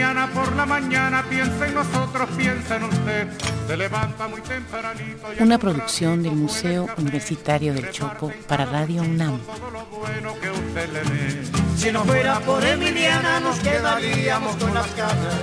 [0.00, 3.28] Emiliana por la mañana piensa en nosotros, piensa en usted.
[3.66, 5.28] Se levanta muy tempranito.
[5.38, 9.38] y Una producción del Museo Universitario del Chopo para Radio UNAM.
[9.40, 11.42] todo lo bueno que usted le dé.
[11.76, 15.38] Si no fuera por Emiliana nos quedaríamos con las ganas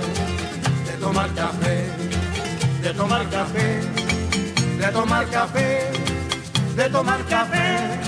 [0.86, 1.86] de tomar café,
[2.82, 3.80] de tomar café,
[4.76, 5.90] de tomar café,
[6.74, 8.07] de tomar café.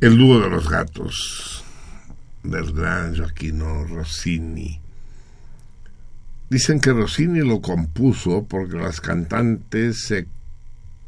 [0.00, 1.64] El dúo de los gatos
[2.44, 4.80] del gran Joaquino Rossini.
[6.48, 10.28] Dicen que Rossini lo compuso porque las cantantes se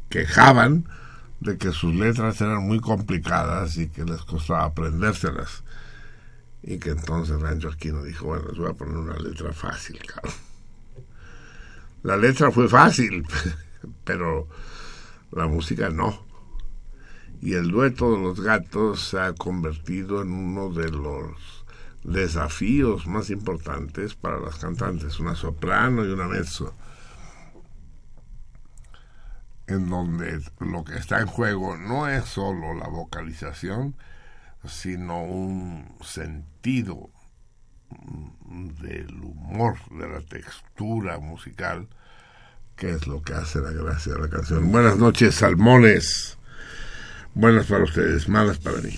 [0.09, 0.89] quejaban
[1.39, 5.63] de que sus letras eran muy complicadas y que les costaba aprendérselas.
[6.61, 10.35] Y que entonces Gran Joaquino dijo, bueno, les voy a poner una letra fácil, cabrón.
[12.03, 13.25] La letra fue fácil,
[14.03, 14.49] pero
[15.31, 16.29] la música no
[17.41, 21.65] y el dueto de los gatos se ha convertido en uno de los
[22.03, 26.75] desafíos más importantes para las cantantes, una soprano y una mezzo,
[29.65, 33.95] en donde lo que está en juego no es solo la vocalización,
[34.67, 37.09] sino un sentido
[38.81, 41.87] del humor, de la textura musical,
[42.75, 44.71] que es lo que hace la gracia de la canción.
[44.71, 46.37] Buenas noches, salmones
[47.33, 48.95] buenas para ustedes, malas para mí.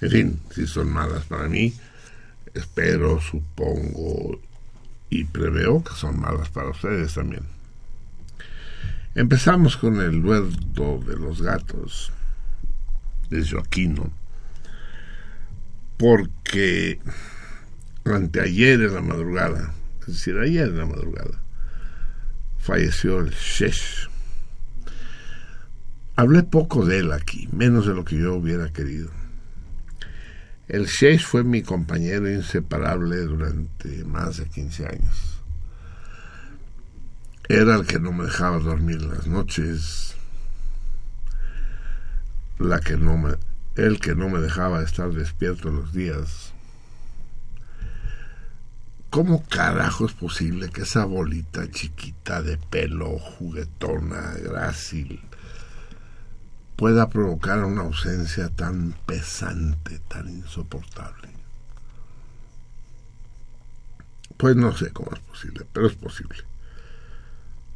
[0.00, 1.74] En fin, si son malas para mí,
[2.54, 4.40] espero, supongo
[5.10, 7.44] y preveo que son malas para ustedes también.
[9.14, 12.12] Empezamos con el dueto de los gatos
[13.28, 14.10] de Joaquino,
[15.98, 16.98] porque
[18.04, 21.40] anteayer en la madrugada, es decir, ayer en la madrugada,
[22.58, 24.08] falleció el Shesh,
[26.14, 29.10] Hablé poco de él aquí, menos de lo que yo hubiera querido.
[30.68, 35.40] El Sheikh fue mi compañero inseparable durante más de 15 años.
[37.48, 40.14] Era el que no me dejaba dormir las noches,
[42.58, 43.34] la que no me,
[43.76, 46.52] el que no me dejaba estar despierto los días.
[49.10, 55.20] ¿Cómo carajo es posible que esa bolita chiquita de pelo, juguetona, grácil,
[56.82, 61.28] pueda provocar una ausencia tan pesante, tan insoportable.
[64.36, 66.38] Pues no sé cómo es posible, pero es posible.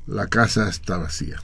[0.09, 1.41] La casa está vacía.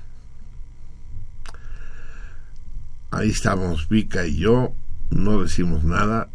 [3.13, 4.75] Ahí estamos Vika y yo,
[5.11, 6.31] no decimos nada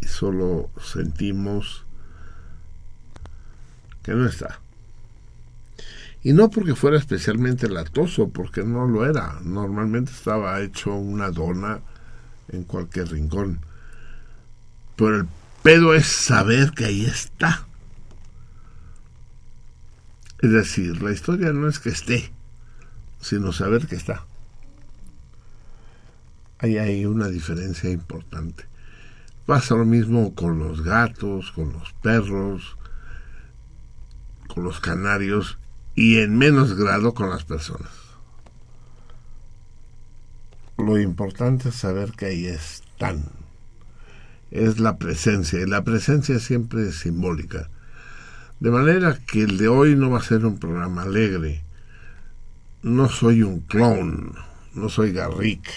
[0.00, 1.84] y solo sentimos
[4.02, 4.58] que no está.
[6.22, 9.38] Y no porque fuera especialmente latoso, porque no lo era.
[9.42, 11.80] Normalmente estaba hecho una dona
[12.48, 13.60] en cualquier rincón.
[14.96, 15.28] Pero el
[15.62, 17.66] pedo es saber que ahí está.
[20.40, 22.32] Es decir, la historia no es que esté,
[23.20, 24.24] sino saber que está.
[26.58, 28.64] Ahí hay una diferencia importante.
[29.46, 32.76] Pasa lo mismo con los gatos, con los perros,
[34.48, 35.58] con los canarios
[35.98, 37.90] y en menos grado con las personas.
[40.76, 43.24] Lo importante es saber que ahí están.
[44.52, 47.68] Es la presencia, y la presencia siempre es simbólica.
[48.60, 51.64] De manera que el de hoy no va a ser un programa alegre.
[52.82, 54.34] No soy un clown,
[54.74, 55.68] no soy Garrick.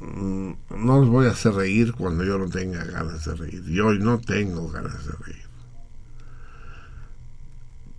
[0.00, 3.64] Mm, no os voy a hacer reír cuando yo no tenga ganas de reír.
[3.66, 5.53] Y hoy no tengo ganas de reír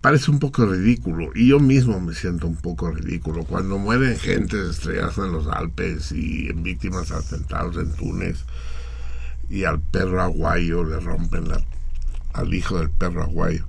[0.05, 3.43] parece un poco ridículo y yo mismo me siento un poco ridículo.
[3.43, 8.45] Cuando mueren gente estrellas en los Alpes y en víctimas atentados en Túnez
[9.49, 11.59] y al perro aguayo le rompen la
[12.33, 13.65] al hijo del perro aguayo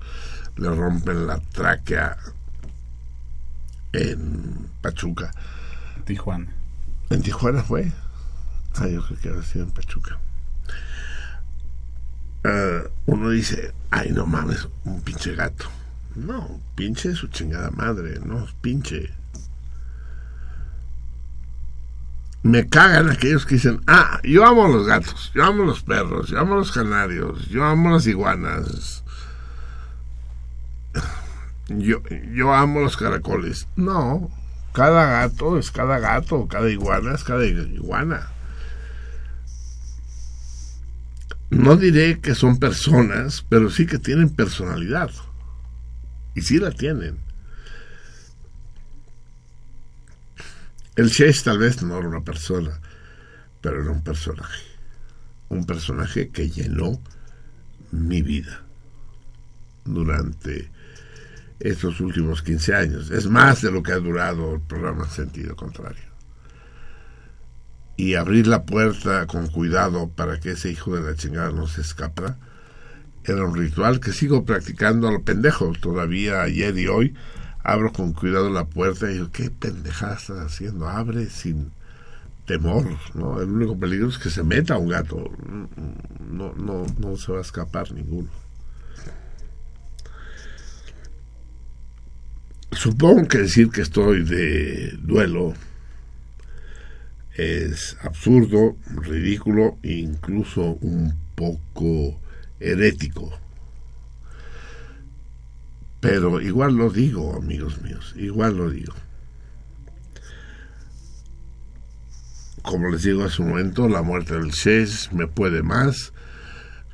[0.56, 2.18] le rompen la tráquea
[3.94, 5.30] en Pachuca.
[6.04, 6.52] Tijuana.
[7.08, 7.90] En Tijuana fue.
[8.74, 10.18] Ah yo creo que había sido en Pachuca.
[12.44, 15.64] Uh, uno dice ay no mames un pinche gato
[16.16, 19.12] no, pinche su chingada madre, no, pinche.
[22.42, 26.38] Me cagan aquellos que dicen, ah, yo amo los gatos, yo amo los perros, yo
[26.38, 29.02] amo los canarios, yo amo las iguanas,
[31.68, 33.66] yo, yo amo los caracoles.
[33.76, 34.30] No,
[34.72, 38.30] cada gato es cada gato, cada iguana es cada iguana.
[41.50, 45.10] No diré que son personas, pero sí que tienen personalidad.
[46.36, 47.18] Y sí la tienen.
[50.94, 52.78] El Chase tal vez no era una persona,
[53.62, 54.62] pero era un personaje.
[55.48, 57.00] Un personaje que llenó
[57.90, 58.62] mi vida
[59.86, 60.70] durante
[61.58, 63.10] estos últimos 15 años.
[63.10, 66.04] Es más de lo que ha durado el programa en sentido contrario.
[67.96, 71.80] Y abrir la puerta con cuidado para que ese hijo de la chingada no se
[71.80, 72.36] escapa
[73.26, 75.72] era un ritual que sigo practicando a lo pendejo.
[75.80, 77.14] Todavía ayer y hoy
[77.62, 80.88] abro con cuidado la puerta y digo, ¿qué pendejada estás haciendo?
[80.88, 81.72] Abre sin
[82.46, 83.40] temor, ¿no?
[83.40, 85.30] El único peligro es que se meta un gato.
[86.30, 88.28] No, no, no se va a escapar ninguno.
[92.72, 95.54] Supongo que decir que estoy de duelo
[97.34, 102.20] es absurdo, ridículo e incluso un poco
[102.60, 103.32] herético.
[106.00, 108.94] Pero igual lo digo, amigos míos, igual lo digo.
[112.62, 116.12] Como les digo hace un momento, la muerte del Shesh me puede más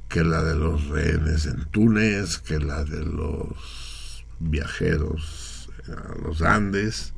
[0.08, 7.14] que la de los rehenes en Túnez, que la de los viajeros a los Andes,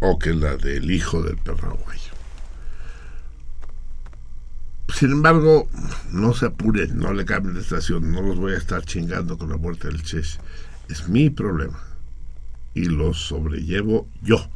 [0.00, 2.09] o que la del hijo del paraguayo.
[4.94, 5.68] Sin embargo,
[6.12, 9.50] no se apuren, no le cambien de estación, no los voy a estar chingando con
[9.50, 10.38] la muerte del Chesh.
[10.88, 11.80] Es mi problema
[12.74, 14.48] y lo sobrellevo yo.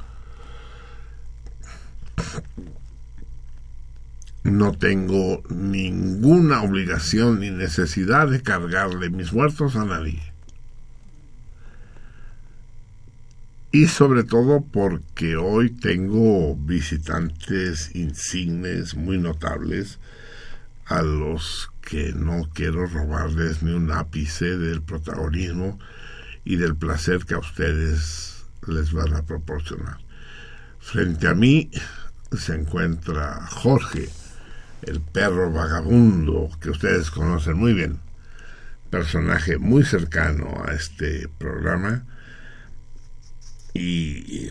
[4.43, 10.23] No tengo ninguna obligación ni necesidad de cargarle mis muertos a nadie.
[13.73, 19.99] Y sobre todo porque hoy tengo visitantes insignes muy notables
[20.87, 25.79] a los que no quiero robarles ni un ápice del protagonismo
[26.45, 29.99] y del placer que a ustedes les van a proporcionar.
[30.79, 31.71] Frente a mí
[32.37, 34.09] se encuentra Jorge,
[34.83, 38.01] el perro vagabundo que ustedes conocen muy bien,
[38.91, 42.05] personaje muy cercano a este programa.
[43.73, 44.51] Y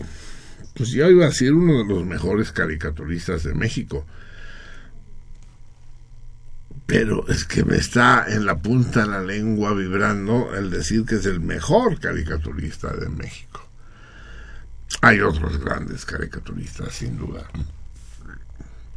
[0.73, 4.05] pues yo iba a ser uno de los mejores caricaturistas de México
[6.85, 11.15] pero es que me está en la punta de la lengua vibrando el decir que
[11.15, 13.67] es el mejor caricaturista de México.
[15.01, 17.45] Hay otros grandes caricaturistas, sin duda.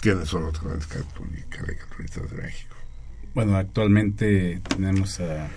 [0.00, 2.76] ¿Quiénes son los grandes caricaturistas de México?
[3.34, 5.48] Bueno, actualmente tenemos a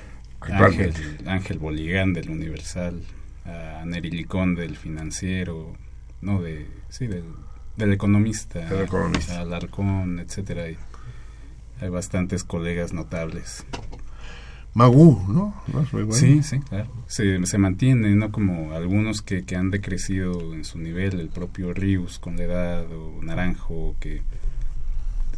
[0.41, 0.93] Ángel,
[1.25, 3.01] Ángel Boligán del Universal,
[3.45, 5.75] a Neri Licón del Financiero,
[6.21, 7.24] no, de, sí, del,
[7.75, 9.39] del economista, el economista.
[9.39, 10.63] Alarcón, etcétera.
[11.81, 13.65] Hay bastantes colegas notables.
[14.74, 15.53] Magú, ¿no?
[16.12, 16.89] Sí, sí, claro.
[17.07, 18.31] Se, se mantiene, ¿no?
[18.31, 22.86] Como algunos que, que han decrecido en su nivel, el propio Rius con la edad,
[22.91, 24.21] o Naranjo, que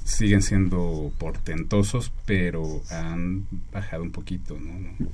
[0.04, 5.08] siguen siendo portentosos, pero han bajado un poquito, ¿no?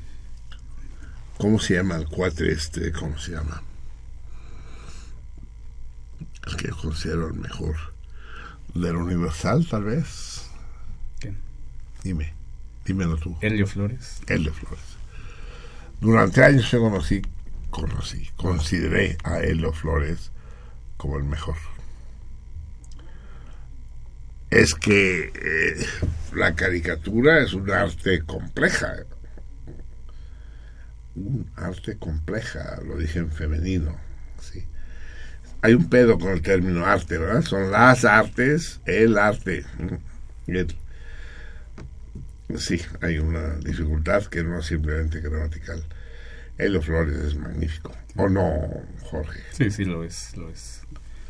[1.38, 2.92] ¿Cómo se llama el cuatre este?
[2.92, 3.62] ¿Cómo se llama?
[6.48, 7.76] El que yo considero el mejor.
[8.74, 10.27] ¿Del Universal, tal vez?
[12.04, 12.34] Dime,
[12.86, 13.38] dímelo tú.
[13.42, 14.22] Helio Flores.
[14.28, 14.98] Helio Flores.
[16.00, 17.22] Durante años yo conocí,
[17.70, 20.32] conocí, consideré a Helio Flores
[20.98, 21.56] como el mejor.
[24.50, 25.86] Es que eh,
[26.34, 28.94] la caricatura es un arte compleja.
[31.16, 33.98] Un arte compleja, lo dije en femenino.
[34.40, 34.66] ¿sí?
[35.62, 37.42] Hay un pedo con el término arte, ¿verdad?
[37.42, 39.66] Son las artes, el arte.
[40.46, 40.76] El,
[42.56, 45.84] Sí, hay una dificultad que no es simplemente gramatical.
[46.58, 47.92] Elo Flores es magnífico.
[48.16, 49.42] ¿O no, Jorge?
[49.52, 50.82] Sí, sí, lo es, lo es.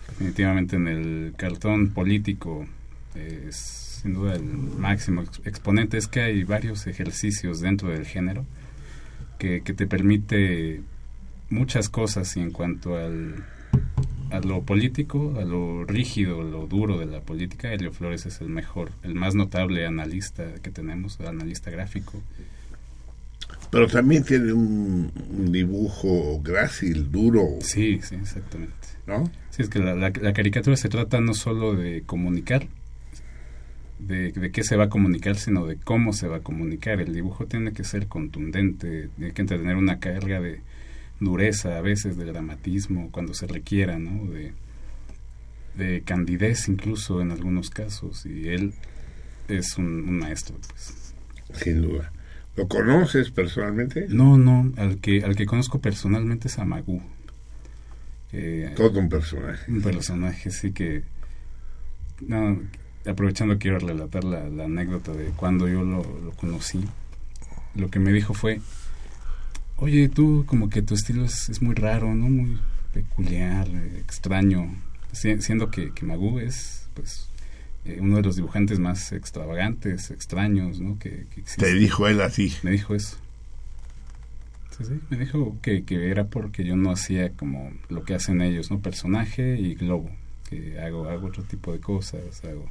[0.09, 2.67] Definitivamente en el cartón político
[3.15, 3.55] es
[4.01, 5.97] sin duda el máximo exponente.
[5.97, 8.45] Es que hay varios ejercicios dentro del género
[9.37, 10.81] que, que te permite
[11.49, 13.43] muchas cosas y en cuanto al
[14.31, 18.49] a lo político, a lo rígido, lo duro de la política, Helio Flores es el
[18.49, 22.21] mejor, el más notable analista que tenemos, analista gráfico.
[23.69, 25.11] Pero también tiene un,
[25.51, 27.43] dibujo grácil, duro.
[27.61, 28.75] Sí, sí, exactamente.
[29.05, 29.29] ¿No?
[29.49, 32.67] Sí, es que la, caricatura se trata no solo de comunicar,
[33.99, 37.01] de, de, qué se va a comunicar, sino de cómo se va a comunicar.
[37.01, 40.61] El dibujo tiene que ser contundente, tiene que tener una carga de,
[41.19, 44.31] dureza a veces, de dramatismo cuando se requiera, ¿no?
[44.31, 44.53] De,
[45.75, 48.73] de candidez incluso en algunos casos y él
[49.47, 51.13] es un, maestro, pues.
[51.63, 52.11] Sin duda.
[52.55, 54.07] ¿Lo conoces personalmente?
[54.09, 57.01] No, no, al que, al que conozco personalmente es a Magú.
[58.75, 59.71] Todo un personaje.
[59.71, 61.03] Un personaje, sí que...
[62.19, 62.59] No,
[63.05, 66.83] aprovechando quiero relatar la, la anécdota de cuando yo lo, lo conocí.
[67.75, 68.59] Lo que me dijo fue,
[69.77, 72.29] oye, tú como que tu estilo es, es muy raro, ¿no?
[72.29, 72.57] Muy
[72.93, 73.67] peculiar,
[73.97, 74.75] extraño,
[75.11, 77.29] siendo que, que Magú es, pues,
[77.85, 80.99] eh, uno de los dibujantes más extravagantes, extraños, ¿no?
[80.99, 81.25] Que,
[81.57, 82.53] Te dijo él así.
[82.63, 83.17] Me dijo eso.
[84.77, 88.41] Sí, sí, me dijo que, que era porque yo no hacía como lo que hacen
[88.41, 88.79] ellos, ¿no?
[88.79, 90.11] Personaje y globo,
[90.49, 92.69] que hago, hago otro tipo de cosas, hago,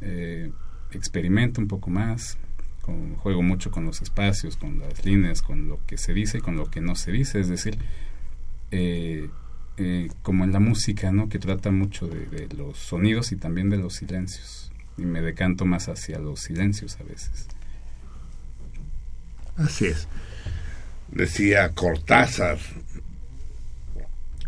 [0.00, 0.50] eh,
[0.92, 2.38] experimento un poco más,
[2.84, 6.40] con, juego mucho con los espacios, con las líneas, con lo que se dice y
[6.40, 7.78] con lo que no se dice, es decir,
[8.70, 9.30] eh,
[9.78, 11.28] eh, como en la música, ¿no?
[11.28, 15.64] Que trata mucho de, de los sonidos y también de los silencios, y me decanto
[15.64, 17.48] más hacia los silencios a veces.
[19.56, 20.06] Así es.
[21.10, 22.58] Decía Cortázar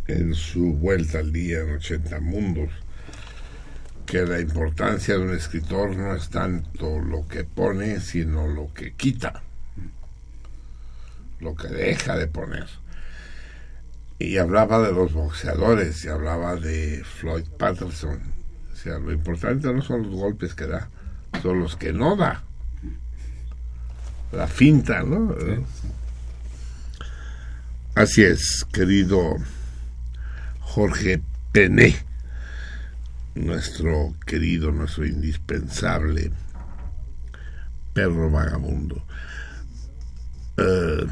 [0.09, 2.71] en su vuelta al día en 80 mundos
[4.07, 8.95] que la importancia de un escritor no es tanto lo que pone, sino lo que
[8.95, 9.43] quita,
[11.41, 12.69] lo que deja de poner.
[14.19, 18.21] Y hablaba de los boxeadores, y hablaba de Floyd Patterson.
[18.73, 20.89] O sea, lo importante no son los golpes que da,
[21.43, 22.43] son los que no da.
[24.33, 25.35] La finta, ¿no?
[25.39, 25.89] Sí, sí.
[27.97, 29.37] Así es, querido
[30.61, 31.97] Jorge Pené,
[33.37, 36.31] nuestro querido, nuestro indispensable
[37.93, 39.03] perro vagabundo.
[40.59, 41.07] Eh,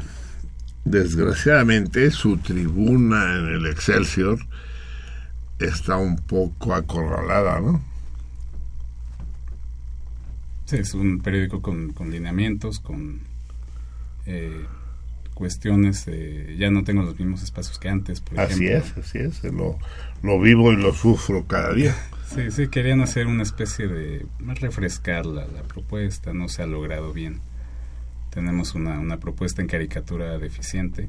[0.83, 4.39] desgraciadamente, su tribuna en el Excelsior
[5.59, 7.81] está un poco acorralada, ¿no?
[10.65, 13.19] Sí, es un periódico con, con lineamientos, con
[14.25, 14.65] eh,
[15.35, 16.05] cuestiones.
[16.07, 19.01] de- ya no tengo los mismos espacios que antes, por Así ejemplo.
[19.01, 19.77] es, así es, lo,
[20.23, 21.95] lo vivo y lo sufro cada día.
[22.33, 27.39] Sí, sí, querían hacer una especie de refrescar la, propuesta, no se ha logrado bien.
[28.31, 31.07] Tenemos una, una propuesta en caricatura deficiente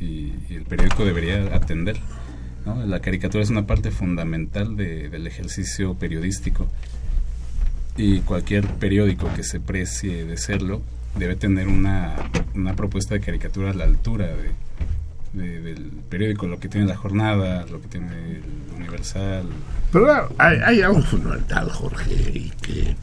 [0.00, 1.96] y, el periódico debería atender.
[2.86, 6.66] La caricatura es una parte fundamental de- del ejercicio periodístico
[7.96, 10.82] y cualquier periódico que se precie de serlo
[11.16, 12.16] debe tener una,
[12.54, 14.50] una propuesta de caricatura a la altura de,
[15.36, 18.42] de- del periódico, lo que tiene la jornada, lo que tiene el
[18.76, 19.44] Universal,
[19.92, 22.96] Pero hay, hay algo fundamental, Jorge, y que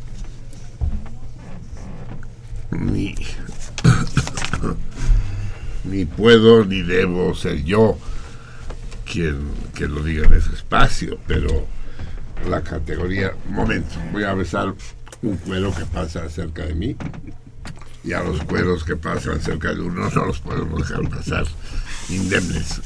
[2.72, 3.13] ni,
[5.84, 7.98] ni puedo ni debo ser yo
[9.12, 9.39] quien,
[9.74, 11.67] quien lo diga en ese espacio, pero
[12.50, 13.34] la categoría...
[13.50, 14.74] Momento, voy a besar
[15.22, 16.96] un cuero que pasa cerca de mí
[18.04, 21.46] y a los cueros que pasan cerca de uno no los podemos dejar pasar
[22.09, 22.81] indemnes.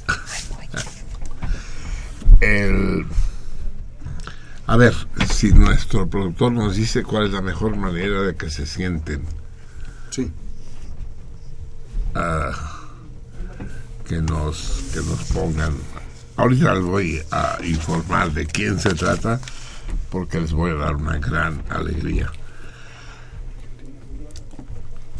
[2.39, 3.05] El...
[4.67, 4.93] A ver,
[5.33, 9.23] si nuestro productor nos dice cuál es la mejor manera de que se sienten
[10.09, 10.31] Sí.
[12.15, 12.51] ah,
[14.05, 15.73] que nos que nos pongan.
[16.35, 19.39] Ahorita les voy a informar de quién se trata
[20.11, 22.31] porque les voy a dar una gran alegría.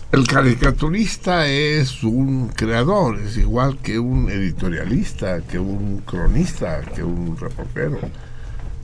[0.10, 7.38] El caricaturista es un creador, es igual que un editorialista, que un cronista, que un
[7.38, 8.00] reportero.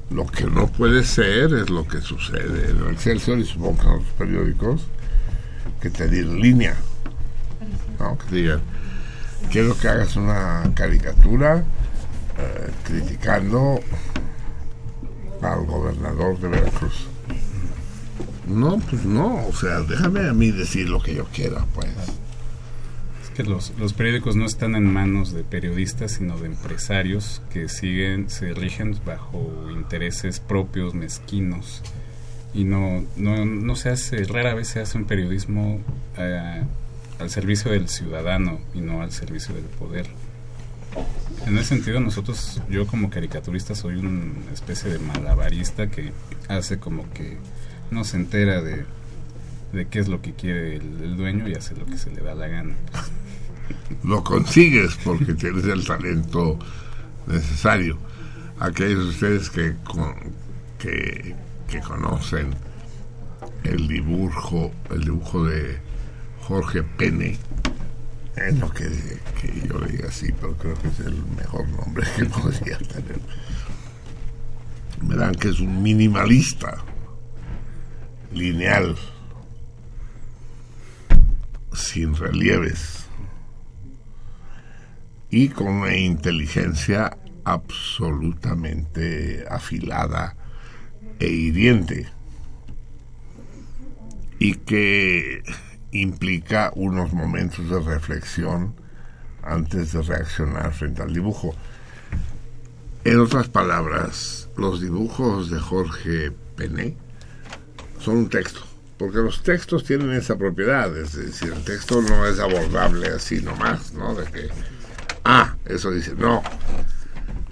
[0.09, 3.87] Lo que no puede ser es lo que sucede en el Excelsior y supongo que
[3.87, 4.81] en los periódicos
[5.79, 6.75] que te digan línea.
[7.99, 8.17] ¿no?
[8.17, 8.61] Que te digan,
[9.49, 11.63] quiero que hagas una caricatura
[12.37, 13.79] eh, criticando
[15.41, 17.12] al gobernador de Veracruz.
[18.47, 21.87] No, pues no, o sea, déjame a mí decir lo que yo quiera, pues.
[23.23, 27.69] Es que los, los periódicos no están en manos de periodistas, sino de empresarios que
[27.69, 31.81] siguen, se rigen bajo intereses propios, mezquinos.
[32.53, 35.79] Y no, no, no se hace, rara vez se hace un periodismo
[36.17, 36.63] eh,
[37.19, 40.07] al servicio del ciudadano y no al servicio del poder.
[41.47, 46.11] En ese sentido, nosotros, yo como caricaturista soy una especie de malabarista que
[46.47, 47.37] hace como que
[47.91, 48.85] no se entera de,
[49.73, 52.35] de qué es lo que quiere el, dueño y hace lo que se le da
[52.35, 52.75] la gana.
[54.03, 56.59] Lo consigues porque tienes el talento
[57.27, 57.97] necesario.
[58.59, 59.75] Aquellos de ustedes que,
[60.79, 61.35] que,
[61.67, 62.53] que conocen
[63.63, 65.77] el dibujo, el dibujo de
[66.41, 67.37] Jorge Pene,
[68.35, 68.89] es lo que,
[69.39, 73.19] que yo le diga así, pero creo que es el mejor nombre que podría tener.
[75.01, 76.77] Verán que es un minimalista,
[78.33, 78.95] lineal,
[81.73, 83.07] sin relieves
[85.29, 90.35] y con una inteligencia absolutamente afilada
[91.19, 92.07] e hiriente
[94.39, 95.43] y que
[95.91, 98.75] implica unos momentos de reflexión
[99.41, 101.55] antes de reaccionar frente al dibujo.
[103.03, 106.95] En otras palabras, los dibujos de Jorge Pené
[108.03, 108.61] son un texto,
[108.97, 113.93] porque los textos tienen esa propiedad, es decir, el texto no es abordable así nomás,
[113.93, 114.13] ¿no?
[114.13, 114.49] De que,
[115.23, 116.43] ah, eso dice, no,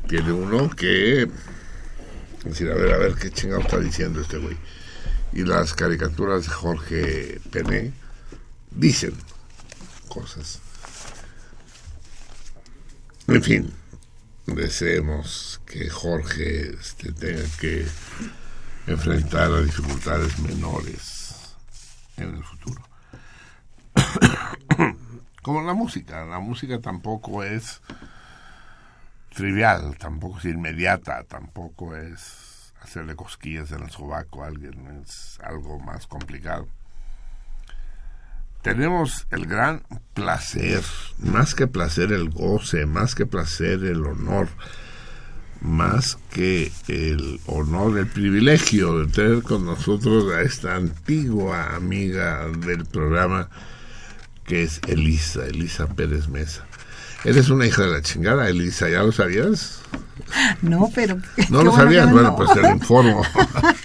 [0.08, 1.30] tiene uno que
[2.44, 4.58] decir, a ver, a ver, qué chingado está diciendo este güey.
[5.34, 7.94] Y las caricaturas de Jorge Pené
[8.72, 9.14] dicen
[10.10, 10.60] cosas.
[13.28, 13.74] En fin,
[14.48, 17.86] deseemos que Jorge este, tenga que
[18.88, 21.56] enfrentar a dificultades menores
[22.18, 22.82] en el futuro.
[25.42, 27.82] Como la música, la música tampoco es
[29.34, 35.80] trivial, tampoco es inmediata, tampoco es hacerle cosquillas en el sobaco a alguien, es algo
[35.80, 36.68] más complicado.
[38.62, 40.84] Tenemos el gran placer,
[41.18, 44.50] más que placer el goce, más que placer el honor,
[45.62, 52.86] más que el honor, el privilegio de tener con nosotros a esta antigua amiga del
[52.86, 53.50] programa
[54.46, 56.66] que es Elisa, Elisa Pérez Mesa.
[57.24, 59.82] Eres una hija de la chingada, Elisa, ¿ya lo sabías?
[60.62, 61.20] No, pero...
[61.50, 63.22] No lo sabías, bueno, pues te lo informo.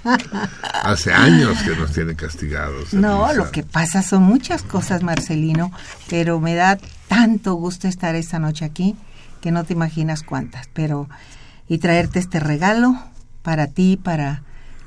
[0.83, 2.95] Hace años que nos tienen castigados.
[2.95, 5.71] No, lo que pasa son muchas cosas, Marcelino,
[6.09, 8.97] pero me da tanto gusto estar esta noche aquí
[9.43, 11.09] que no te imaginas cuántas, pero
[11.69, 12.97] y traerte este regalo
[13.43, 14.43] para ti, para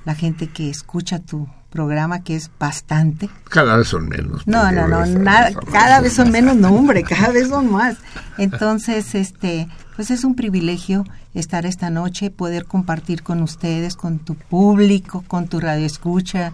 [0.05, 3.29] la gente que escucha tu programa, que es bastante.
[3.49, 4.47] Cada vez son menos.
[4.47, 7.97] No, no, no, nada, cada vez son menos, no, hombre, cada vez son más.
[8.37, 14.35] Entonces, este, pues es un privilegio estar esta noche, poder compartir con ustedes, con tu
[14.35, 16.53] público, con tu radio escucha,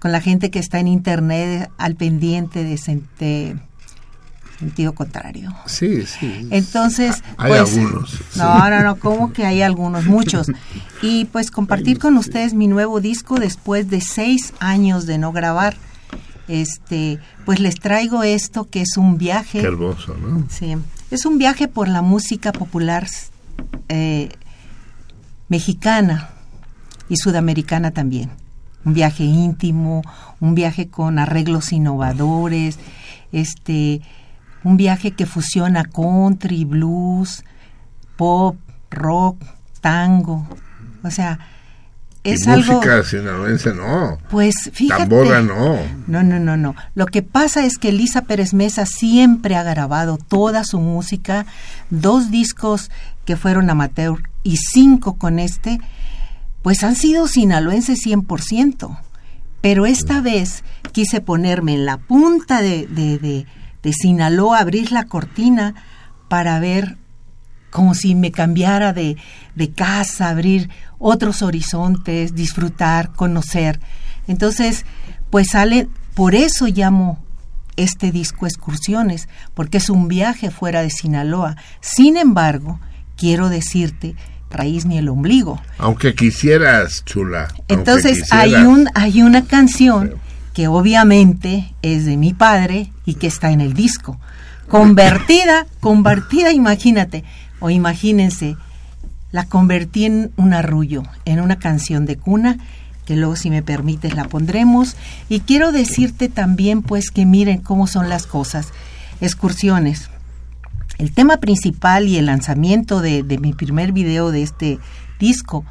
[0.00, 3.56] con la gente que está en internet al pendiente de,
[4.60, 5.52] sentido contrario.
[5.66, 6.46] Sí, sí.
[6.50, 8.20] Entonces, hay pues, algunos.
[8.36, 10.46] No, no, no, como que hay algunos, muchos.
[11.02, 15.74] Y pues compartir con ustedes mi nuevo disco después de seis años de no grabar.
[16.46, 19.62] Este, pues les traigo esto que es un viaje.
[19.62, 20.44] Qué hermoso, ¿no?
[20.50, 20.76] Sí,
[21.10, 23.06] es un viaje por la música popular
[23.88, 24.28] eh,
[25.48, 26.28] mexicana
[27.08, 28.30] y sudamericana también.
[28.84, 30.02] Un viaje íntimo,
[30.38, 32.78] un viaje con arreglos innovadores,
[33.32, 34.02] este,
[34.64, 37.44] un viaje que fusiona country, blues,
[38.16, 38.56] pop,
[38.90, 39.42] rock,
[39.80, 40.46] tango.
[41.02, 41.38] O sea,
[42.22, 42.74] es y algo.
[42.74, 44.18] música sinaloense no.
[44.28, 45.02] Pues fíjate.
[45.02, 45.78] Tambora no.
[46.06, 46.74] No, no, no, no.
[46.94, 51.46] Lo que pasa es que Elisa Pérez Mesa siempre ha grabado toda su música,
[51.88, 52.90] dos discos
[53.24, 55.78] que fueron amateur y cinco con este,
[56.62, 58.98] pues han sido sinaloenses 100%.
[59.62, 63.46] Pero esta vez quise ponerme en la punta de, de, de
[63.82, 65.74] de Sinaloa, abrir la cortina
[66.28, 66.96] para ver
[67.70, 69.16] como si me cambiara de,
[69.54, 73.80] de, casa, abrir otros horizontes, disfrutar, conocer.
[74.26, 74.84] Entonces,
[75.30, 77.24] pues sale, por eso llamo
[77.76, 81.56] este disco Excursiones, porque es un viaje fuera de Sinaloa.
[81.80, 82.80] Sin embargo,
[83.16, 84.16] quiero decirte,
[84.50, 85.60] raíz ni el ombligo.
[85.78, 87.48] Aunque quisieras, chula.
[87.68, 88.32] Entonces quisieras.
[88.32, 90.14] hay un hay una canción
[90.52, 94.18] que obviamente es de mi padre y que está en el disco.
[94.68, 97.24] Convertida, convertida, imagínate,
[97.60, 98.56] o imagínense,
[99.32, 102.58] la convertí en un arrullo, en una canción de cuna,
[103.04, 104.96] que luego si me permites la pondremos.
[105.28, 108.68] Y quiero decirte también pues que miren cómo son las cosas.
[109.20, 110.10] Excursiones.
[110.98, 114.78] El tema principal y el lanzamiento de, de mi primer video de este
[115.18, 115.64] disco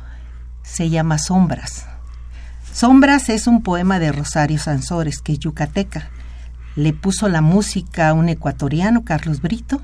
[0.63, 1.88] se llama Sombras.
[2.73, 6.09] Sombras es un poema de Rosario Sansores, que es yucateca.
[6.75, 9.81] Le puso la música a un ecuatoriano, Carlos Brito,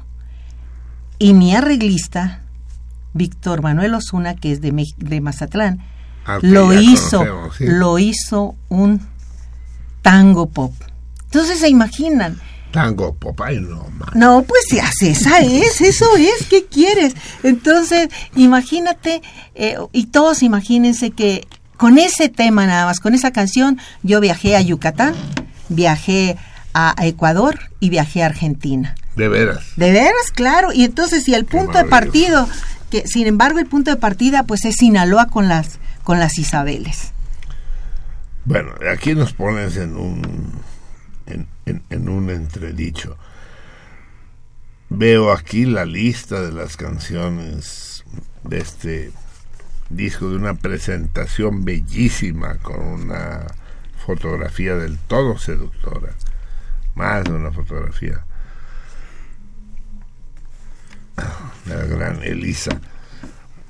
[1.18, 2.42] y mi arreglista,
[3.14, 5.82] Víctor Manuel Osuna, que es de, de Mazatlán,
[6.28, 7.24] Ah, lo hizo,
[7.56, 7.66] sí.
[7.68, 9.00] lo hizo un
[10.02, 10.74] tango pop.
[11.26, 12.40] Entonces se imaginan.
[12.72, 14.10] Tango pop, ay no, man.
[14.16, 14.64] No, pues
[15.02, 17.14] esa es, eso es, ¿qué quieres?
[17.44, 19.22] Entonces, imagínate,
[19.54, 24.56] eh, y todos imagínense que con ese tema nada más, con esa canción, yo viajé
[24.56, 25.14] a Yucatán,
[25.70, 26.38] viajé
[26.74, 28.96] a Ecuador y viajé a Argentina.
[29.16, 29.64] De veras.
[29.78, 30.74] De veras, claro.
[30.74, 32.50] Y entonces, y el punto de partido,
[32.90, 37.12] que sin embargo el punto de partida pues es Sinaloa con las con las Isabeles.
[38.44, 40.52] Bueno, aquí nos pones en un
[41.26, 43.18] en, en, en un entredicho.
[44.90, 48.04] Veo aquí la lista de las canciones
[48.44, 49.12] de este
[49.90, 53.46] disco de una presentación bellísima con una
[54.06, 56.14] fotografía del todo seductora,
[56.96, 58.26] más de una fotografía.
[61.66, 62.80] La gran Elisa.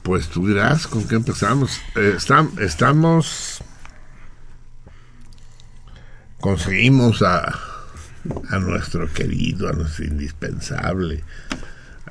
[0.03, 1.81] Pues tú dirás con qué empezamos.
[1.95, 2.17] Eh,
[2.59, 3.63] estamos
[6.45, 7.59] conseguimos a,
[8.51, 11.23] a nuestro querido, a nuestro indispensable,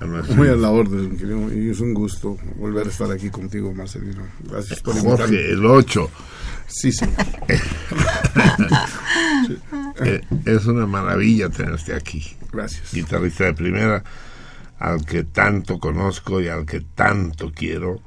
[0.07, 4.23] Muy a la orden, querido, y es un gusto volver a estar aquí contigo, Marcelino.
[4.41, 5.19] Gracias por invitarme.
[5.37, 6.11] Jorge, el 8.
[6.67, 7.17] Sí, señor.
[10.01, 12.37] Eh, es una maravilla tenerte aquí.
[12.53, 12.93] Gracias.
[12.93, 14.03] Guitarrista de primera,
[14.79, 18.01] al que tanto conozco y al que tanto quiero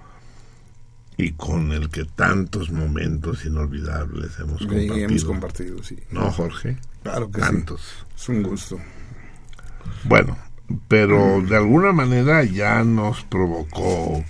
[1.15, 4.95] y con el que tantos momentos inolvidables hemos Y compartido.
[4.97, 5.97] hemos compartido, sí.
[6.11, 6.77] ¿No, Jorge?
[7.03, 7.81] Claro que Tantos.
[7.81, 8.05] sí.
[8.17, 8.79] Es un gusto.
[10.03, 10.37] Bueno,
[10.87, 14.23] pero de alguna manera ya nos provocó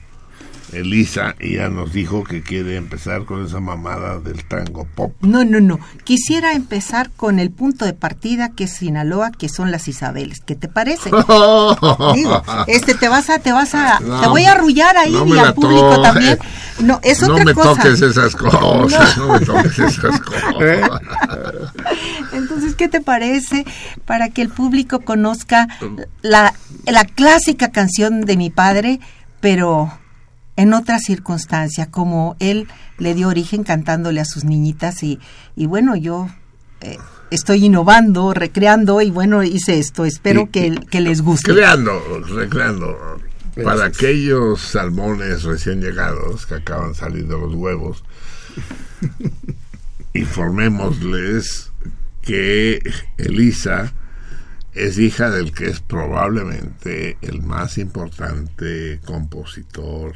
[0.73, 5.13] Elisa y ya nos dijo que quiere empezar con esa mamada del tango pop.
[5.21, 5.79] No, no, no.
[6.03, 10.41] Quisiera empezar con el punto de partida que es Sinaloa, que son las Isabeles.
[10.45, 11.09] ¿Qué te parece?
[12.15, 15.25] Digo, este te vas a, te vas a, No, te voy a arrullar ahí no
[15.25, 16.37] y me al público también.
[16.79, 17.81] No, es no otra me cosa.
[17.81, 21.66] toques esas cosas, no, me toques esas cosas.
[22.77, 23.65] ¿Qué te parece
[24.05, 25.67] para que el público conozca
[26.21, 26.53] la,
[26.85, 28.99] la clásica canción de mi padre,
[29.41, 29.91] pero
[30.55, 35.19] en otra circunstancia, como él le dio origen cantándole a sus niñitas y,
[35.55, 36.27] y bueno, yo
[36.81, 36.97] eh,
[37.29, 40.05] estoy innovando, recreando y bueno, hice esto.
[40.05, 41.51] Espero Y- que, que les guste.
[41.53, 41.99] Creando,
[42.33, 43.19] recreando.
[43.63, 48.03] Para aquellos salmones recién llegados que acaban de salir de los huevos,
[50.13, 51.71] informémosles
[52.27, 52.81] que
[53.17, 53.93] Elisa
[54.73, 60.13] es hija del que es probablemente el más importante compositor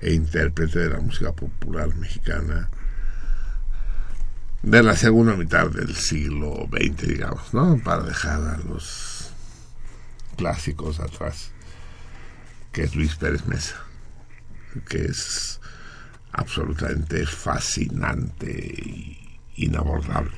[0.00, 2.70] e intérprete de la música popular mexicana
[4.62, 7.78] de la segunda mitad del siglo XX, digamos, ¿no?
[7.84, 9.30] Para dejar a los
[10.38, 11.50] clásicos atrás,
[12.72, 13.76] que es Luis Pérez Mesa,
[14.88, 15.60] que es
[16.32, 20.37] absolutamente fascinante y inabordable.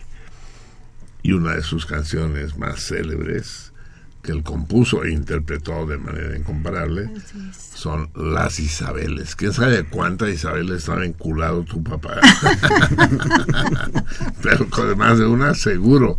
[1.23, 3.73] Y una de sus canciones más célebres,
[4.23, 7.11] que él compuso e interpretó de manera incomparable,
[7.75, 9.35] son Las Isabeles.
[9.37, 12.21] ¿Quién sabe cuántas Isabeles estaba enculado tu papá?
[14.43, 16.19] Pero con más de una, seguro.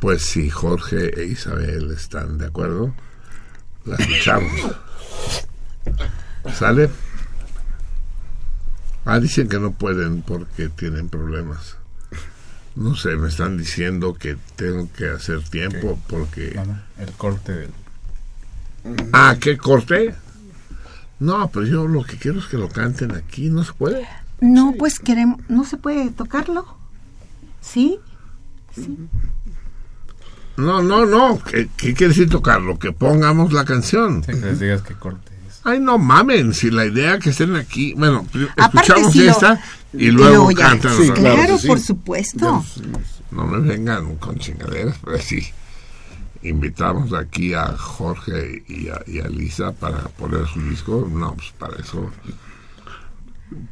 [0.00, 2.94] Pues si Jorge e Isabel están de acuerdo,
[3.84, 4.72] la escuchamos.
[6.54, 6.90] ¿Sale?
[9.04, 11.76] Ah, dicen que no pueden porque tienen problemas.
[12.74, 16.52] No sé, me están diciendo que tengo que hacer tiempo porque...
[16.54, 17.70] Nada, el corte del...
[19.12, 20.14] Ah, ¿qué corte?
[21.20, 24.08] No, pero yo lo que quiero es que lo canten aquí, ¿no se puede?
[24.40, 26.66] No, pues queremos, ¿no se puede tocarlo?
[27.60, 27.98] ¿Sí?
[30.56, 32.78] No, no, no, ¿qué, qué quiere decir tocarlo?
[32.78, 34.22] Que pongamos la canción.
[34.24, 35.60] Sí, que les digas qué corte es.
[35.64, 40.06] Ay, no mamen, si la idea que estén aquí, bueno, escuchamos si lo- esta y
[40.06, 40.56] y luego ya.
[40.56, 40.96] cantan.
[40.96, 41.36] Sí, claro.
[41.36, 41.66] Claro, sí.
[41.66, 42.64] por supuesto.
[43.30, 45.46] No me vengan con chingaderas, pero sí.
[46.42, 51.08] Invitamos aquí a Jorge y a, y a Lisa para poner su disco.
[51.10, 52.10] No, pues para eso,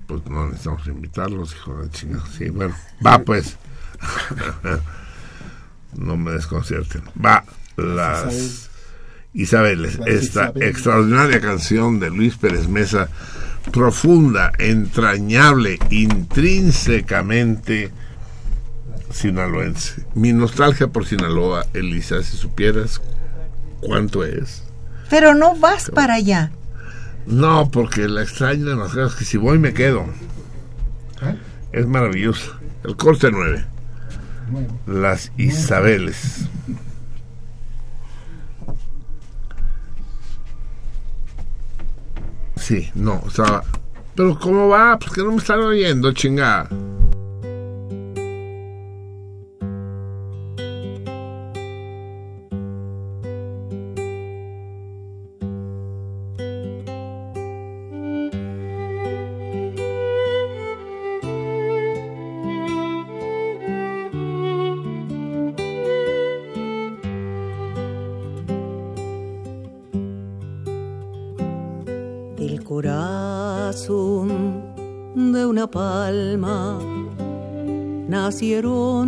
[0.06, 2.24] pues no necesitamos invitarlos, hijo de chingada.
[2.37, 3.56] Sí, bueno, va pues.
[5.96, 7.02] no me desconcierten.
[7.22, 7.44] Va,
[7.76, 8.70] las
[9.33, 13.09] Isabeles, esta extraordinaria canción de Luis Pérez Mesa,
[13.70, 17.90] profunda, entrañable, intrínsecamente
[19.11, 20.04] sinaloense.
[20.14, 23.00] Mi nostalgia por Sinaloa, Elisa, si supieras
[23.80, 24.64] cuánto es.
[25.09, 26.52] Pero no vas para allá.
[27.26, 30.06] No, porque la extraño demasiado, es que si voy me quedo.
[31.72, 32.56] Es maravilloso.
[32.85, 33.64] El corte 9.
[34.87, 36.46] Las Isabeles.
[42.61, 43.64] Sí, no, estaba...
[44.14, 44.99] Pero ¿cómo va?
[44.99, 46.68] Pues que no me están oyendo, chingada.
[78.40, 78.99] Nacieron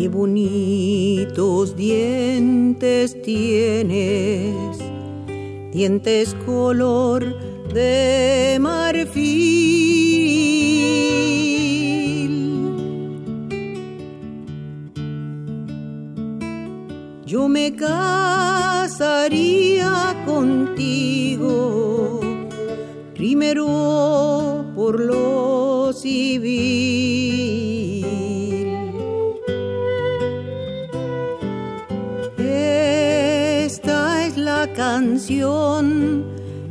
[0.00, 4.78] Qué bonitos dientes tienes,
[5.74, 7.36] dientes color
[7.74, 9.20] de marfil.
[17.26, 19.04] Yo me casaría
[20.24, 22.20] contigo,
[23.14, 25.39] primero por lo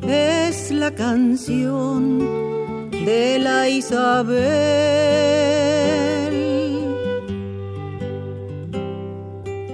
[0.02, 2.20] es la canción
[3.06, 4.40] de la Isabel.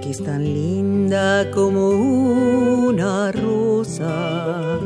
[0.00, 4.78] Que es tan linda como una rosa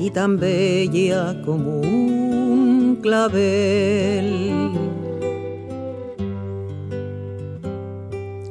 [0.00, 4.58] y tan bella como un clavel.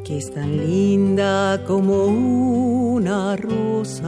[0.08, 4.07] que es tan linda como una rosa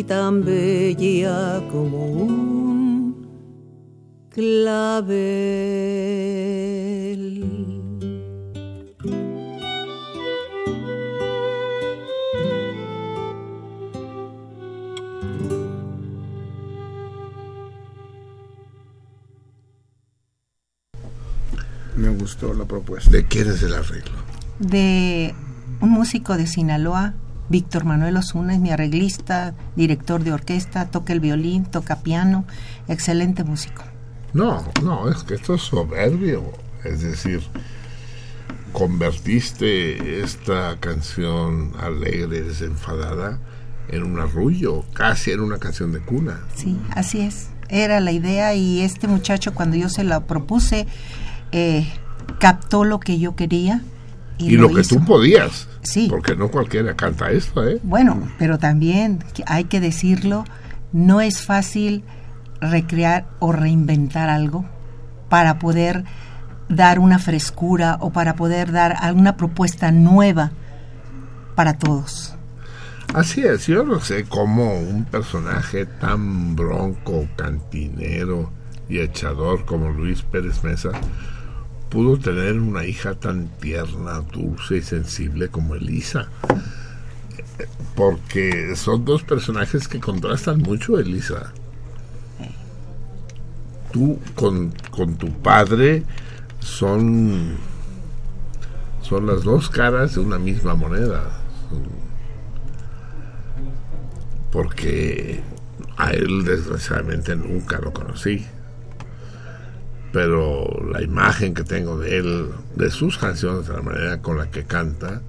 [0.00, 3.14] y tan bella como un
[4.30, 5.20] clavel.
[21.96, 23.10] Me gustó la propuesta.
[23.10, 24.30] ¿De quién es el arreglo?
[24.60, 25.34] de
[25.80, 27.14] un músico de Sinaloa,
[27.50, 32.44] Víctor Manuel Osuna, es mi arreglista, director de orquesta, toca el violín, toca piano,
[32.88, 33.82] excelente músico.
[34.32, 36.44] No, no, es que esto es soberbio.
[36.84, 37.42] Es decir,
[38.72, 43.40] convertiste esta canción alegre, desenfadada,
[43.88, 46.40] en un arrullo, casi en una canción de cuna.
[46.54, 47.48] Sí, así es.
[47.68, 50.86] Era la idea y este muchacho cuando yo se la propuse
[51.50, 51.92] eh,
[52.38, 53.82] captó lo que yo quería
[54.40, 54.96] y, Y, lo, que hizo.
[54.96, 55.68] tú podías.
[55.82, 56.06] Sí.
[56.08, 57.78] Porque no cualquiera canta esto, ¿eh?
[57.82, 60.44] Bueno, pero también hay que decirlo,
[60.92, 62.04] no es fácil
[62.60, 64.64] recrear o reinventar algo
[65.28, 66.04] para poder
[66.68, 70.52] dar una frescura o para poder dar alguna propuesta nueva
[71.54, 72.34] para todos.
[73.14, 78.52] Así es, yo no sé cómo un personaje tan bronco, cantinero
[78.88, 80.90] y echador como Luis Pérez Mesa
[81.90, 86.28] pudo tener una hija tan tierna, dulce y sensible como Elisa.
[87.96, 91.52] Porque son dos personajes que contrastan mucho, Elisa.
[93.92, 96.04] Tú con, con tu padre
[96.60, 97.56] son,
[99.02, 101.42] son las dos caras de una misma moneda.
[104.52, 105.42] Porque
[105.96, 108.46] a él desgraciadamente nunca lo conocí.
[110.12, 114.50] Pero la imagen que tengo de él, de sus canciones, de la manera con la
[114.50, 115.22] que canta,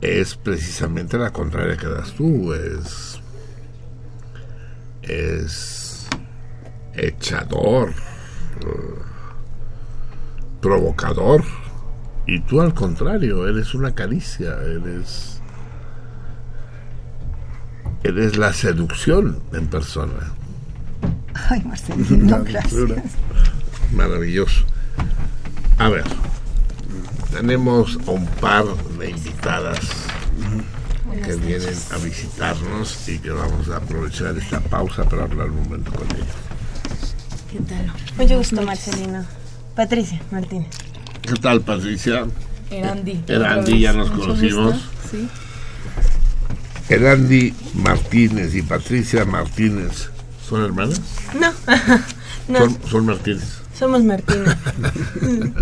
[0.00, 3.20] es precisamente la contraria que das tú, es
[5.02, 6.06] es
[6.94, 7.92] echador,
[10.60, 11.42] provocador,
[12.26, 15.40] y tú al contrario, eres una caricia, eres
[18.02, 20.32] eres la seducción en persona.
[21.50, 22.90] Ay, Marcelino, gracias.
[23.92, 24.64] Maravilloso.
[25.78, 26.04] A ver,
[27.32, 28.64] tenemos a un par
[28.98, 29.78] de invitadas
[31.24, 35.92] que vienen a visitarnos y que vamos a aprovechar esta pausa para hablar un momento
[35.92, 36.26] con ellos.
[37.50, 37.92] ¿Qué tal?
[38.16, 39.24] Mucho gusto, Marcelino.
[39.74, 40.68] Patricia Martínez.
[41.22, 42.26] ¿Qué tal, Patricia?
[42.70, 43.24] Erandi.
[43.26, 44.76] Erandi, ya nos conocimos.
[45.10, 45.28] Sí.
[46.88, 50.09] Erandi Martínez y Patricia Martínez,
[50.50, 51.00] ¿son hermanas?
[51.38, 51.52] No,
[52.48, 53.62] no, Son, son Martínez.
[53.78, 54.56] somos Martínez.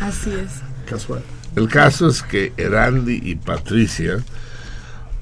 [0.00, 0.60] Así es.
[0.86, 1.22] Casual.
[1.56, 4.22] El caso es que Erandi y Patricia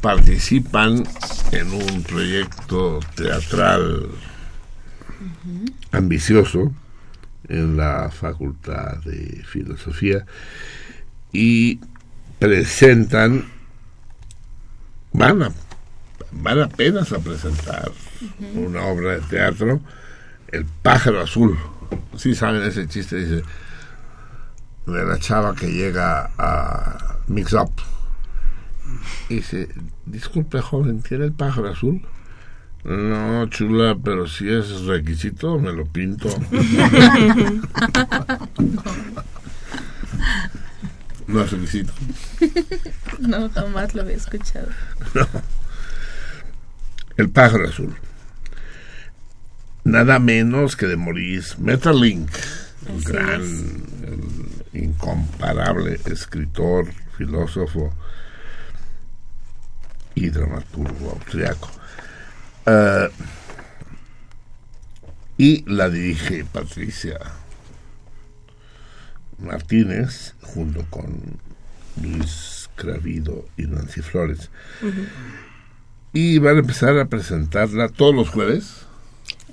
[0.00, 1.04] participan
[1.52, 4.08] en un proyecto teatral
[5.92, 6.72] ambicioso
[7.48, 10.26] en la Facultad de Filosofía
[11.32, 11.78] y
[12.40, 13.44] presentan,
[15.12, 15.52] van, a,
[16.32, 17.90] van apenas a presentar
[18.54, 19.80] una obra de teatro,
[20.48, 21.58] El pájaro azul.
[22.16, 23.42] Sí saben ese chiste, dice,
[24.86, 27.72] de la chava que llega a Mix Up.
[29.28, 29.68] Y dice,
[30.06, 32.02] disculpe joven, ¿tiene el pájaro azul?
[32.84, 36.28] No, chula, pero si es requisito, me lo pinto.
[41.28, 41.92] no es requisito.
[43.20, 44.66] No, jamás lo había escuchado.
[47.16, 47.94] El pájaro azul.
[49.84, 52.30] Nada menos que de Maurice Metterlink,
[52.88, 53.42] un Así gran,
[54.72, 56.86] el incomparable escritor,
[57.16, 57.92] filósofo
[60.14, 61.70] y dramaturgo austriaco.
[62.66, 63.10] Eh,
[65.36, 67.18] y la dirige Patricia
[69.38, 71.40] Martínez junto con
[72.00, 74.50] Luis Cravido y Nancy Flores.
[76.12, 78.82] Y van a empezar a presentarla todos los jueves.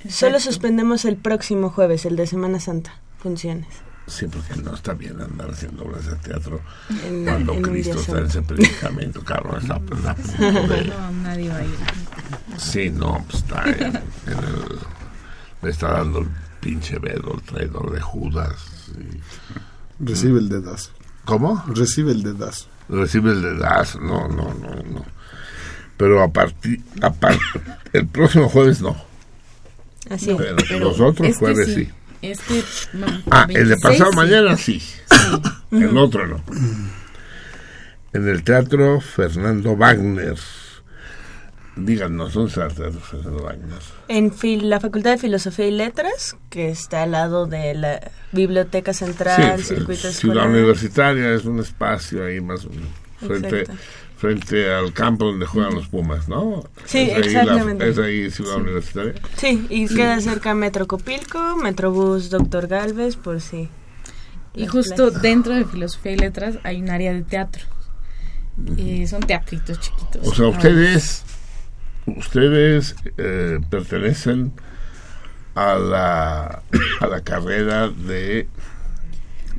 [0.10, 3.68] Solo suspendemos el próximo jueves, el de Semana Santa, funciones.
[4.08, 6.62] Sí, porque no está bien andar haciendo obras de teatro
[7.06, 9.62] En- cuando en Cristo está en ese predicamento, cabrón.
[9.62, 11.76] Está, está a punto de- No, nadie va a ir.
[12.58, 14.80] Sí, no, pues está en, en el.
[15.62, 16.28] Le está dando el
[16.60, 18.56] pinche vedo, el traidor de Judas.
[18.98, 20.92] y- Recibe el dedazo.
[21.26, 21.64] ¿Cómo?
[21.68, 22.68] Recibe el dedazo.
[22.88, 24.00] Recibe el dedazo.
[24.00, 25.06] No, no, no, no.
[26.00, 26.82] Pero a partir.
[27.02, 27.38] A par-
[27.94, 28.96] el próximo jueves no.
[30.10, 30.38] Así es.
[30.38, 31.86] Pero, los otros este jueves sí.
[31.86, 31.92] sí.
[32.22, 32.64] Este.
[32.98, 34.16] ma- Ah, el de 26 pasado sí.
[34.18, 34.82] mañana sí.
[35.72, 36.42] El otro no.
[38.14, 40.36] En el teatro Fernando Wagner.
[41.76, 43.80] Díganos, ¿dónde está el teatro Fernando Wagner?
[44.10, 48.94] En fil- la Facultad de Filosofía y Letras, que está al lado de la Biblioteca
[48.94, 50.50] Central, Circuito Ciudad.
[50.50, 52.68] Universitaria es un espacio ahí más
[53.20, 53.82] frente, Exacto.
[54.20, 56.64] Frente al campo donde juegan los Pumas, ¿no?
[56.86, 57.90] Sí, Es ahí la- exactamente.
[57.90, 59.14] es ahí Ciudad Universitaria.
[59.38, 63.70] Sí, y queda cerca Metro Copilco, Metrobús Doctor Galvez, por si.
[64.54, 65.22] Y justo plazas.
[65.22, 67.64] dentro de filosofía y letras hay un área de teatro.
[68.78, 70.28] Eh, son teatritos chiquitos.
[70.28, 71.24] O sea, Ah, ustedes,
[72.06, 74.52] ustedes eh, pertenecen
[75.56, 76.62] a la,
[77.00, 78.48] a la carrera de,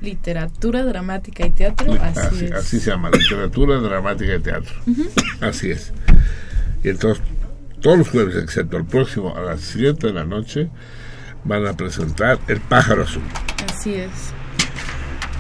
[0.01, 1.92] Literatura, dramática y teatro.
[2.01, 2.53] Así, así, es.
[2.53, 4.74] así se llama, literatura, dramática y teatro.
[5.40, 5.92] Así es.
[6.82, 7.22] Y entonces,
[7.80, 10.70] todos los jueves, excepto el próximo, a las 7 de la noche,
[11.44, 13.22] van a presentar El pájaro azul.
[13.68, 14.11] Así es.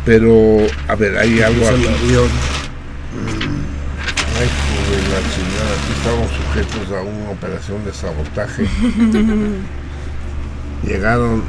[0.04, 1.86] Pero, a ver, hay algo aquí.
[1.86, 2.28] avión.
[4.38, 8.66] Ay, joder, la chingada, aquí estamos sujetos a una operación de sabotaje.
[10.86, 11.42] Llegaron,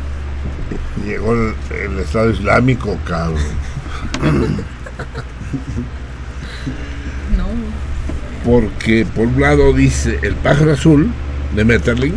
[1.06, 3.42] llegó el, el Estado Islámico, cabrón.
[7.38, 7.46] No.
[8.46, 11.12] Porque por un lado dice El pájaro azul
[11.56, 12.16] de Metterlink,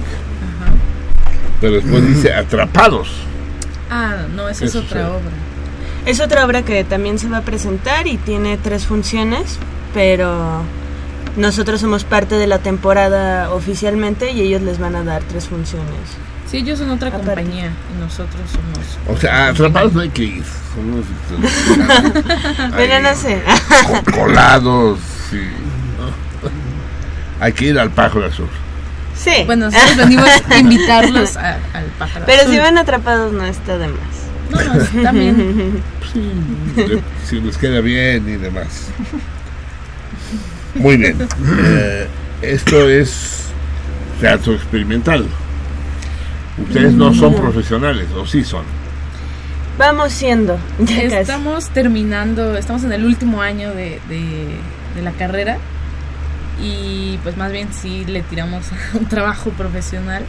[1.61, 3.09] pero después dice Atrapados.
[3.91, 5.31] Ah, no, esa es otra obra.
[6.07, 9.59] Es otra obra que también se va a presentar y tiene tres funciones,
[9.95, 10.63] pero
[11.37, 16.19] nosotros somos parte de la temporada oficialmente y ellos les van a dar tres funciones.
[16.51, 17.27] Sí, ellos son otra Aparte.
[17.27, 19.17] compañía y nosotros somos.
[19.17, 20.45] O sea, Atrapados no hay que ir.
[20.75, 21.07] Son unos,
[22.77, 23.43] Pero ahí, no sé.
[23.87, 24.99] co- Colados,
[25.31, 25.41] sí.
[25.99, 27.45] ¿no?
[27.45, 28.49] Hay que ir al pájaro azul.
[29.17, 29.31] Sí.
[29.47, 32.53] Bueno, nosotros venimos a invitarlos a- al pájaro Pero azul.
[32.53, 33.97] si van atrapados no está de más.
[34.51, 35.83] No, no, está bien.
[36.77, 38.89] De- si les queda bien y demás.
[40.75, 41.27] Muy bien.
[41.67, 42.09] Eh,
[42.43, 43.47] esto es
[44.21, 45.27] teatro experimental.
[46.63, 48.63] Ustedes no son profesionales, o sí son.
[49.79, 50.57] Vamos siendo.
[50.79, 51.15] Ya casi.
[51.17, 54.59] Estamos terminando, estamos en el último año de, de-
[54.95, 55.59] de la carrera
[56.63, 60.23] y pues más bien sí le tiramos a un trabajo profesional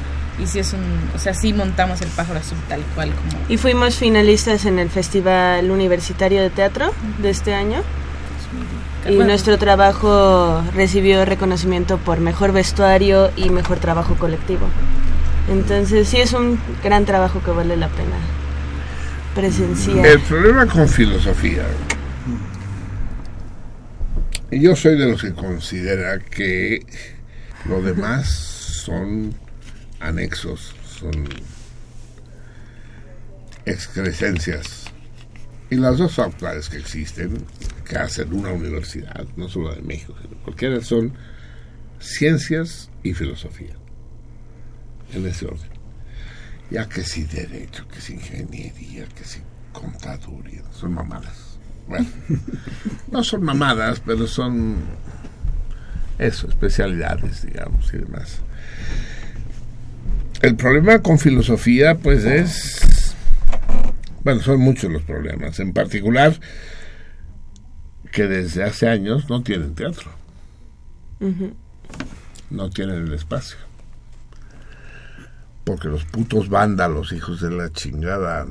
[0.44, 0.80] y sí es un,
[1.16, 4.90] o sea, sí montamos el pájaro azul tal cual como Y fuimos finalistas en el
[4.90, 7.78] Festival Universitario de Teatro de este año.
[9.08, 14.66] Y Bueno, nuestro trabajo recibió reconocimiento por mejor vestuario y mejor trabajo colectivo.
[15.50, 18.18] Entonces sí es un gran trabajo que vale la pena
[19.36, 20.06] presenciar.
[20.06, 21.64] El problema con filosofía.
[24.52, 26.80] Yo soy de los que considera que
[27.66, 29.36] lo demás son
[30.00, 31.28] anexos, son
[33.66, 34.86] excrescencias.
[35.70, 37.44] Y las dos facultades que existen,
[37.88, 41.14] que hacen una universidad, no solo de México, sino cualquiera, son
[42.00, 43.74] ciencias y filosofía.
[45.14, 45.70] En ese orden.
[46.72, 49.40] Ya que si derecho, que si ingeniería, que si
[49.72, 51.60] contaduría, son mamadas.
[51.88, 52.08] Bueno,
[53.12, 54.78] no son mamadas, pero son
[56.18, 58.40] eso, especialidades, digamos, y demás.
[60.42, 63.16] El problema con filosofía, pues es,
[64.24, 65.60] bueno, son muchos los problemas.
[65.60, 66.40] En particular,
[68.12, 70.12] que desde hace años no tienen teatro,
[72.50, 73.58] no tienen el espacio.
[75.66, 78.46] Porque los putos vándalos, hijos de la chingada,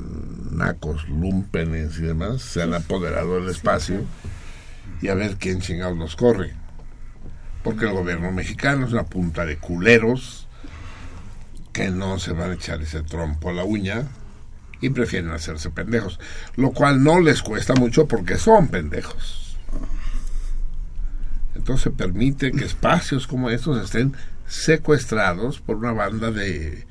[0.51, 4.03] nacos, lumpenes y demás, se han apoderado del espacio
[5.01, 6.53] y a ver quién chingados los corre.
[7.63, 10.47] Porque el gobierno mexicano es una punta de culeros
[11.71, 14.03] que no se van a echar ese trompo a la uña
[14.81, 16.19] y prefieren hacerse pendejos.
[16.55, 19.57] Lo cual no les cuesta mucho porque son pendejos.
[21.55, 24.13] Entonces permite que espacios como estos estén
[24.47, 26.85] secuestrados por una banda de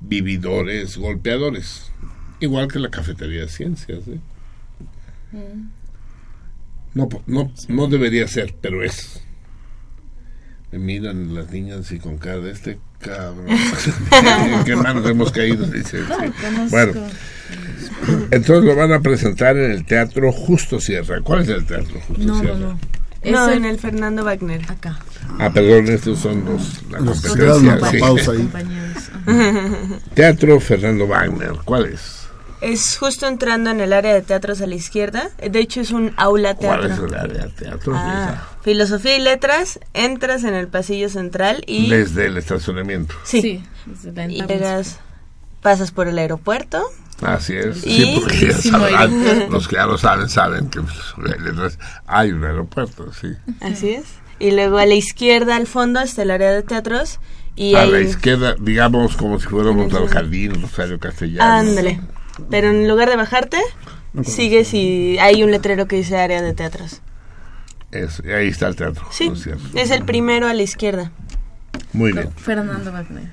[0.00, 1.90] vividores, golpeadores.
[2.40, 4.00] Igual que la cafetería de ciencias.
[4.08, 4.18] ¿eh?
[6.94, 9.22] No, po- no, no debería ser, pero es.
[10.72, 13.46] Me miran las niñas y con cara de este cabrón.
[13.48, 15.66] ¿En qué manos hemos caído?
[15.66, 16.32] Dice, sí.
[16.70, 17.06] Bueno,
[18.30, 21.20] entonces lo van a presentar en el Teatro Justo Sierra.
[21.22, 22.58] ¿Cuál es el Teatro Justo No, no, Sierra?
[22.58, 22.68] no.
[22.72, 22.78] No,
[23.26, 24.62] Es en el Fernando Wagner.
[24.70, 24.98] acá.
[25.38, 27.78] Ah, perdón, estos son los, la Los competencia.
[28.24, 28.30] sí.
[28.30, 28.50] ahí.
[30.14, 32.22] Teatro Fernando Wagner, ¿cuál es?
[32.62, 35.30] Es justo entrando en el área de teatros a la izquierda.
[35.38, 37.06] De hecho, es un aula ¿Cuál es teatro.
[37.06, 37.92] el área de teatro?
[37.94, 43.14] Ah, filosofía y letras, entras en el pasillo central y Desde el estacionamiento.
[43.24, 44.98] sí, Sí, desde la y llegas,
[45.60, 46.82] pasas por el aeropuerto.
[47.22, 47.86] Así es.
[47.86, 51.78] Y- Sí, porque ya Sí, sabrán, muy- los que ya lo saben, saben que pues,
[52.06, 53.28] hay un aeropuerto, sí.
[53.60, 54.04] Así es.
[54.38, 57.20] Y luego a la izquierda, al fondo, está el área de teatros.
[57.54, 61.68] Y a hay la izquierda, digamos como si fuéramos al jardín Rosario Castellanos.
[61.70, 62.00] Ándale.
[62.50, 63.58] Pero en lugar de bajarte,
[64.24, 67.00] sigues y hay un letrero que dice área de teatros.
[67.92, 69.06] Es- y ahí está el teatro.
[69.10, 71.12] Sí, ¿no es el primero a la izquierda.
[71.94, 73.32] Muy bien, Fernando Wagner.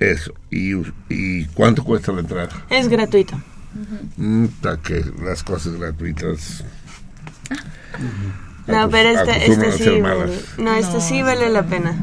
[0.00, 0.32] Eso.
[0.50, 0.72] ¿Y,
[1.10, 2.48] ¿Y cuánto cuesta la entrada?
[2.70, 3.40] Es gratuito.
[4.62, 6.64] Ta que las cosas gratuitas.
[8.66, 11.96] No, pero esta, esta a sí, vale, no, esta sí vale la pena.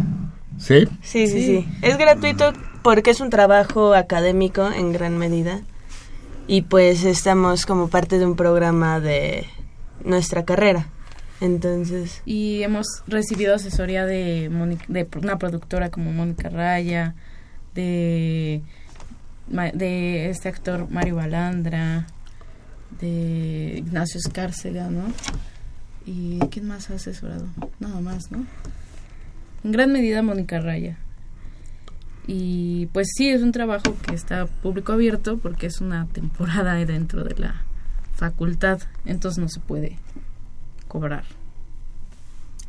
[0.60, 0.88] ¿Sí?
[1.02, 1.70] Sí, sí, sí.
[1.82, 5.62] Es gratuito porque es un trabajo académico en gran medida.
[6.48, 9.46] Y pues estamos como parte de un programa de
[10.04, 10.88] nuestra carrera.
[11.42, 14.50] Entonces, Y hemos recibido asesoría de,
[14.88, 17.16] de una productora como Mónica Raya,
[17.78, 18.64] de,
[19.74, 22.08] de este actor Mario Balandra,
[23.00, 25.14] de Ignacio Escárcega, ¿no?
[26.06, 27.46] ¿Y quién más ha asesorado?
[27.80, 28.46] Nada más, ¿no?
[29.64, 30.98] En gran medida Mónica Raya.
[32.26, 37.24] Y pues sí, es un trabajo que está público abierto porque es una temporada dentro
[37.24, 37.64] de la
[38.16, 40.00] facultad, entonces no se puede
[40.88, 41.24] cobrar.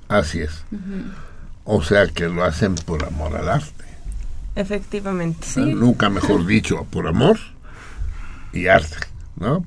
[0.09, 0.63] Así es.
[1.65, 3.88] O sea que lo hacen por amor al arte.
[4.59, 5.47] Efectivamente.
[5.57, 7.39] Nunca mejor dicho, por amor
[8.53, 8.99] y arte,
[9.37, 9.65] ¿no?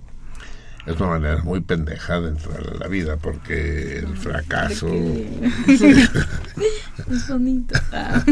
[0.85, 4.87] Es una manera muy pendeja de entrar a la vida porque el fracaso
[5.67, 7.79] Es bonito.
[7.91, 8.23] Ah.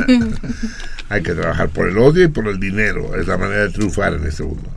[1.10, 3.16] hay que trabajar por el odio y por el dinero.
[3.16, 4.68] Es la manera de triunfar en este mundo.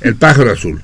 [0.00, 0.80] El pájaro azul,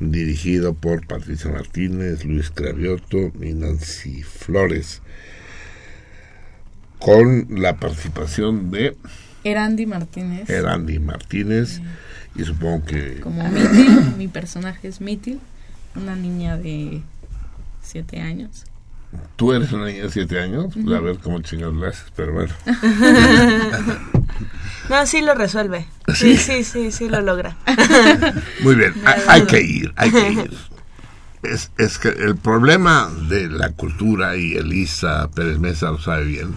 [0.00, 5.00] dirigido por Patricia Martínez, Luis Cravioto y Nancy Flores.
[6.98, 8.96] con la participación de
[9.44, 10.48] Erandi Martínez.
[10.48, 11.80] Erandi Martínez
[12.34, 13.20] y supongo que...
[13.20, 15.40] Como Mitil, mi personaje es Mitil,
[15.94, 17.02] una niña de
[17.82, 18.64] siete años.
[19.36, 22.54] Tú eres una niña de siete años, a ver cómo chingados lo haces, pero bueno.
[24.88, 25.86] no, sí lo resuelve.
[26.14, 27.56] Sí, sí, sí, sí, lo logra.
[28.62, 28.94] Muy bien,
[29.28, 30.50] hay, que ir, hay que ir.
[31.42, 36.54] Es, es que el problema de la cultura, y Elisa Pérez Mesa lo sabe bien,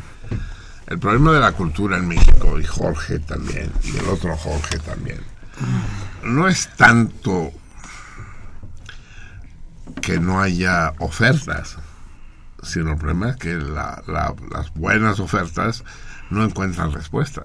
[0.87, 5.19] el problema de la cultura en México, y Jorge también, y el otro Jorge también,
[6.23, 7.51] no es tanto
[10.01, 11.77] que no haya ofertas,
[12.61, 15.83] sino el problema es que las buenas ofertas
[16.29, 17.43] no encuentran respuesta.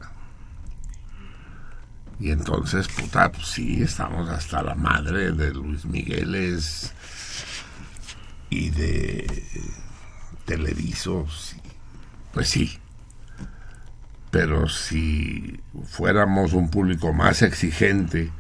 [2.19, 6.93] Y entonces, puta, pues sí, estamos hasta la madre de Luis Migueles
[8.51, 9.45] y de
[10.45, 11.57] televisos.
[12.33, 12.80] Pues sí.
[14.31, 18.31] Pero si fuéramos un público más exigente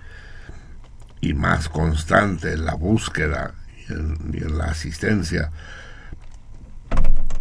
[1.21, 3.55] y más constante en la búsqueda
[3.89, 5.51] y en la asistencia,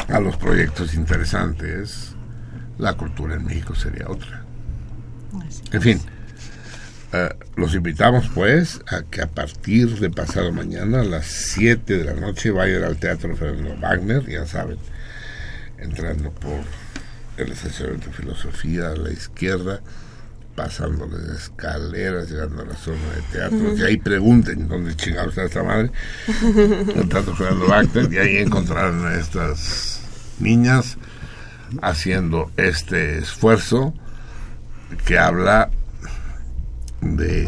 [0.07, 2.15] a los proyectos interesantes,
[2.77, 4.43] la cultura en México sería otra.
[5.71, 6.01] En fin,
[7.13, 12.05] eh, los invitamos pues a que a partir de pasado mañana a las 7 de
[12.05, 14.77] la noche vayan al Teatro Fernando Wagner, ya saben,
[15.77, 16.61] entrando por
[17.41, 19.81] el estacionamiento de filosofía a la izquierda,
[20.55, 25.43] pasando las escaleras, llegando a la zona de teatro, y ahí pregunten dónde chingados está
[25.45, 25.91] esta madre,
[27.09, 30.01] Teatro Fernando Wagner, y ahí encontrarán a estas
[30.39, 30.97] niñas
[31.81, 33.93] haciendo este esfuerzo
[35.05, 35.69] que habla
[37.01, 37.47] de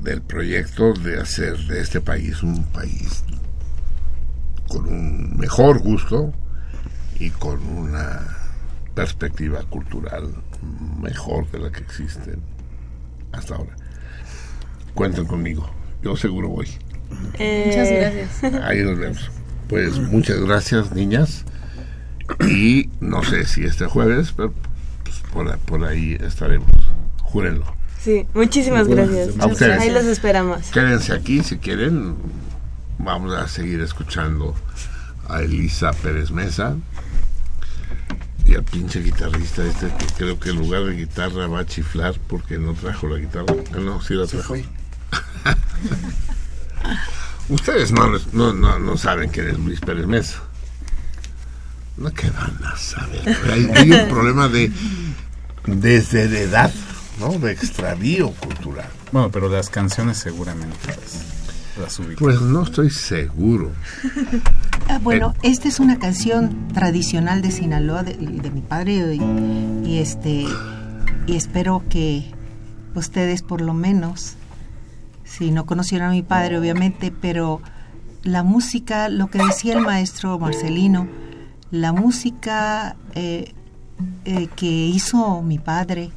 [0.00, 3.24] del proyecto de hacer de este país un país
[4.68, 6.32] con un mejor gusto
[7.18, 8.20] y con una
[8.94, 10.34] perspectiva cultural
[11.00, 12.36] mejor que la que existe
[13.32, 13.74] hasta ahora.
[14.94, 15.68] Cuenten conmigo,
[16.02, 16.68] yo seguro voy.
[17.38, 18.62] Eh, Muchas gracias.
[18.64, 19.30] Ahí nos vemos.
[19.68, 21.44] Pues muchas gracias, niñas.
[22.40, 24.52] Y no sé si este jueves, pero
[25.32, 26.70] pues, por, ahí estaremos.
[27.22, 27.64] Júrenlo.
[28.00, 29.30] Sí, muchísimas gracias.
[29.80, 30.70] Ahí los esperamos.
[30.70, 32.16] Quédense aquí si quieren.
[32.98, 34.54] Vamos a seguir escuchando
[35.28, 36.76] a Elisa Pérez Mesa
[38.44, 42.14] y al pinche guitarrista este que creo que en lugar de guitarra va a chiflar
[42.26, 43.54] porque no trajo la guitarra.
[43.72, 44.56] Ah, no, sí la trajo.
[47.48, 50.42] Ustedes no, no, no, no saben quién es Luis Pérez Mesa.
[51.96, 53.36] No que van a saber.
[53.50, 54.72] Hay, un problema de
[55.66, 56.72] desde de edad,
[57.20, 57.38] ¿no?
[57.38, 58.88] De extravío cultural.
[59.12, 60.96] Bueno, pero las canciones seguramente
[61.78, 63.72] las, Pues no estoy seguro.
[64.88, 69.16] Ah, bueno, eh, esta es una canción tradicional de Sinaloa de, mi padre
[69.84, 70.44] y, este
[71.26, 72.32] y espero que
[72.94, 74.36] ustedes por lo menos
[75.24, 77.62] si no conocieron a mi padre, obviamente, pero
[78.22, 81.08] la música, lo que decía el maestro Marcelino,
[81.70, 83.54] la música eh,
[84.26, 86.10] eh, que hizo mi padre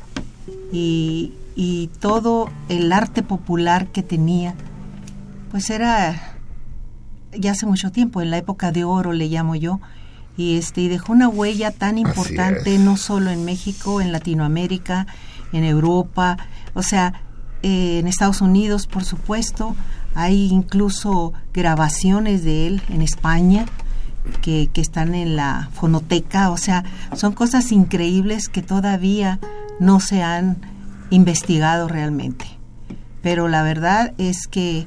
[0.72, 4.54] y, y, todo el arte popular que tenía,
[5.56, 6.34] pues era
[7.32, 9.80] ya hace mucho tiempo, en la época de oro le llamo yo,
[10.36, 15.08] y este y dejó una huella tan importante no solo en México, en Latinoamérica,
[15.54, 16.36] en Europa,
[16.74, 17.22] o sea,
[17.64, 19.78] eh, en Estados Unidos, por supuesto.
[20.14, 23.66] Hay incluso grabaciones de él en España
[24.42, 26.50] que, que están en la fonoteca.
[26.50, 26.84] O sea,
[27.16, 29.40] son cosas increíbles que todavía
[29.80, 30.58] no se han
[31.12, 32.46] investigado realmente.
[33.22, 34.86] Pero la verdad es que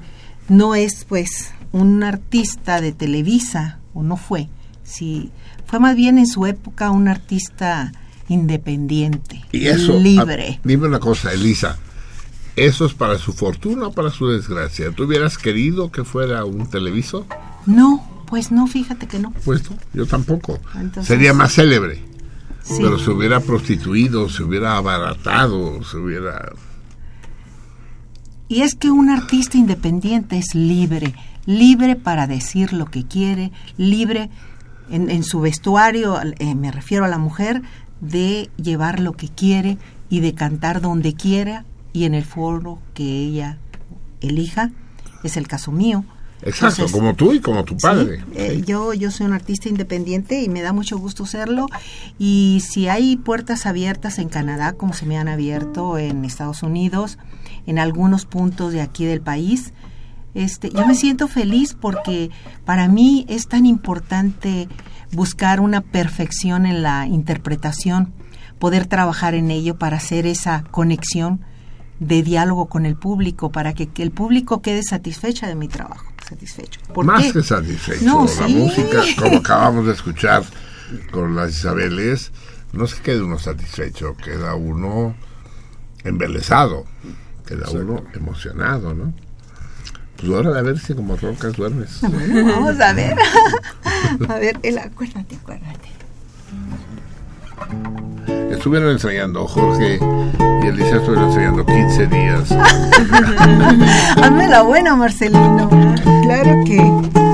[0.49, 4.49] no es pues un artista de Televisa, o no fue,
[4.83, 5.31] sí,
[5.67, 7.93] fue más bien en su época un artista
[8.29, 10.61] independiente, y eso, libre.
[10.65, 11.79] dime una cosa, Elisa,
[12.59, 14.91] ¿Eso es para su fortuna o para su desgracia?
[14.91, 17.25] ¿Tú hubieras querido que fuera un televiso?
[17.67, 19.33] No, pues no, fíjate que no.
[19.45, 20.59] Pues no, yo tampoco.
[21.03, 22.03] Sería más célebre.
[22.77, 26.53] Pero se hubiera prostituido, se hubiera abaratado, se hubiera...
[28.49, 34.31] Y es que un artista independiente es libre, libre para decir lo que quiere, libre
[34.91, 37.63] en, su vestuario, eh, me refiero a la mujer,
[38.01, 39.77] de llevar lo que quiere
[40.09, 43.59] y de cantar donde quiera y en el foro que ella
[44.21, 44.71] elija.
[45.25, 46.05] Es el caso mío.
[46.43, 48.25] Exacto, como tú y como tu padre.
[48.35, 51.67] Eh, yo, yo soy un artista independiente y me da mucho gusto serlo.
[52.19, 57.19] Y si hay puertas abiertas en Canadá, como se me han abierto en Estados Unidos,
[57.69, 59.75] en algunos puntos de aquí del país,
[60.35, 62.31] este, yo me siento feliz porque
[62.65, 64.69] para mí es tan importante
[65.13, 68.15] buscar una perfección en la interpretación,
[68.59, 71.41] poder trabajar en ello para hacer esa conexión
[72.01, 76.07] de diálogo con el público, para que, que el público quede satisfecha de mi trabajo,
[76.27, 76.81] satisfecho.
[76.95, 77.33] ¿Por Más qué?
[77.35, 78.05] que satisfecho.
[78.05, 78.55] No, la sí.
[78.55, 80.43] música, como acabamos de escuchar
[81.11, 82.33] con las Isabeles,
[82.73, 85.15] no se queda uno satisfecho, queda uno
[86.05, 86.87] embelesado,
[87.49, 89.13] queda uno emocionado, ¿no?
[90.19, 92.01] Pues ahora a ver si como rocas duermes.
[92.03, 93.17] Bueno, vamos a ver.
[94.29, 95.89] a ver, el, acuérdate, acuérdate.
[98.51, 102.53] Estuvieron ensayando, Jorge y Elisa estuvieron ensayando 15 días.
[104.23, 105.71] Hazme la buena, Marcelino.
[106.23, 107.28] Claro que.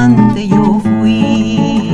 [0.00, 1.90] Amante yo fui.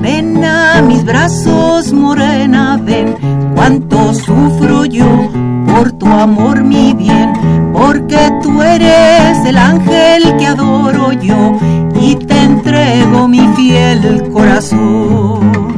[0.00, 3.14] Ven a mis brazos, morena, ven
[3.54, 5.30] cuánto sufro yo
[5.66, 7.32] por tu amor, mi bien,
[7.72, 11.56] porque tú eres el ángel que adoro yo
[12.00, 15.75] y te entrego mi fiel corazón.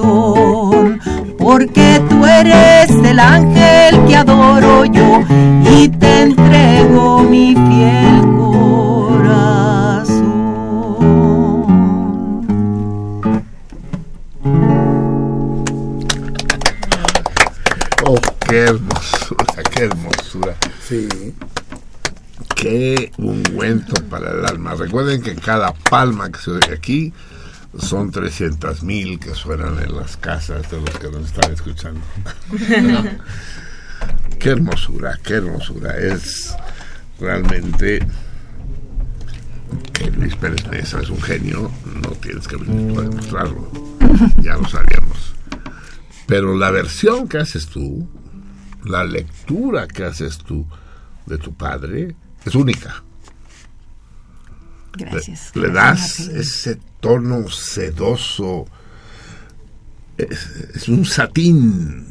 [0.00, 1.00] Corazón.
[1.38, 5.22] Porque tú eres el ángel que adoro yo
[5.64, 8.60] y te entrego mi fiel corazón.
[18.06, 20.54] Oh, qué hermosura, qué hermosura.
[20.86, 21.08] Sí.
[22.54, 24.74] Qué ungüento para el alma.
[24.74, 27.12] Recuerden que cada palma que se oye aquí
[27.78, 32.00] son 300 mil que suenan en las casas de los que nos están escuchando.
[34.38, 35.96] qué hermosura, qué hermosura.
[35.96, 36.54] Es
[37.20, 38.06] realmente
[39.92, 41.70] que Luis Pérez Mesa es un genio,
[42.02, 43.70] no tienes que venir tú a demostrarlo.
[44.42, 45.34] Ya lo sabíamos.
[46.26, 48.08] Pero la versión que haces tú,
[48.84, 50.66] la lectura que haces tú
[51.26, 53.02] de tu padre, es única.
[54.92, 55.54] Gracias.
[55.54, 58.66] Le, das ese tono sedoso.
[60.18, 62.06] Es, es un satín.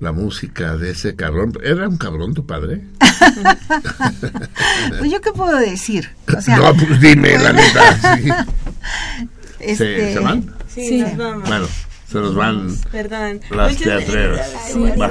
[0.00, 1.52] La música de ese cabrón.
[1.62, 2.82] ¿Era un cabrón tu padre?
[4.98, 8.16] Pues yo qué puedo decir, o sea, no, pues dime, la neta.
[8.16, 8.28] sí.
[9.60, 9.76] este,
[10.08, 10.54] ¿Se, ¿Se van?
[10.74, 11.00] Sí, Sí.
[11.02, 11.48] nos vamos.
[11.48, 11.66] Bueno,
[12.10, 13.40] se nos van Perdón.
[13.50, 14.52] las Muchas teatreras.
[14.72, 15.10] Sí, Va.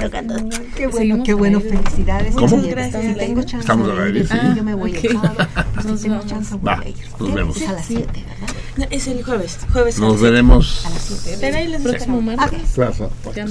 [0.75, 2.35] qué bueno, qué bueno, felicidades.
[2.35, 2.61] ¿Cómo?
[2.61, 3.17] Si Gracias.
[3.17, 4.35] tengo chance Estamos aire, ir, sí.
[4.55, 5.03] yo me voy ok.
[5.05, 5.35] el sábado.
[5.81, 6.29] Si Nos tengo vamos.
[6.31, 6.95] chance voy Va, a ir.
[7.19, 7.57] nos vemos.
[7.61, 8.55] Es a las 7, ¿verdad?
[8.77, 9.57] No, es el jueves.
[9.71, 10.85] Jueves a Nos veremos.
[10.85, 11.37] A las 7.
[11.41, 12.61] Pero ahí les Próximo martes.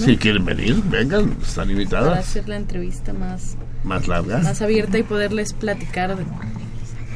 [0.05, 2.19] Si quieren venir, vengan, están Para invitadas.
[2.19, 4.43] hacer la entrevista más, Más largas.
[4.45, 6.25] más abierta y poderles platicar de,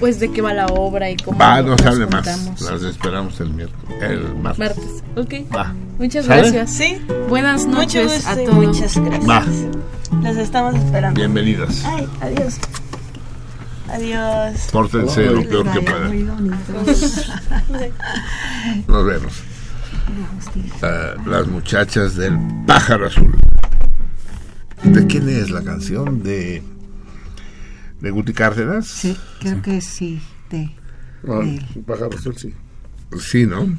[0.03, 2.61] pues de qué va la obra y cómo Va, no se nos hable más.
[2.61, 4.03] Las esperamos el miércoles.
[4.03, 4.59] El martes.
[4.59, 5.05] Martes.
[5.15, 5.55] Ok.
[5.55, 5.73] Va.
[5.97, 6.51] Muchas ¿Sale?
[6.51, 6.71] gracias.
[6.73, 8.53] Sí, Buenas noches a todos.
[8.53, 9.29] muchas gracias.
[9.31, 9.45] Va.
[10.25, 11.21] Los estamos esperando.
[11.21, 11.85] Bienvenidas.
[11.85, 12.59] Ay, adiós.
[13.91, 14.69] Adiós.
[14.73, 16.49] Pórtense lo peor que puedan.
[18.89, 19.33] Nos vemos.
[20.83, 22.37] Ah, las muchachas del
[22.67, 23.39] pájaro azul.
[24.83, 26.25] ¿De quién es la canción?
[26.25, 26.61] ¿De,
[28.03, 28.87] de Guti Cárdenas?
[28.89, 30.21] Sí, creo que sí.
[30.51, 30.71] De,
[31.27, 32.53] Ah, de- el pájaro azul, sí.
[33.19, 33.79] Sí, ¿no?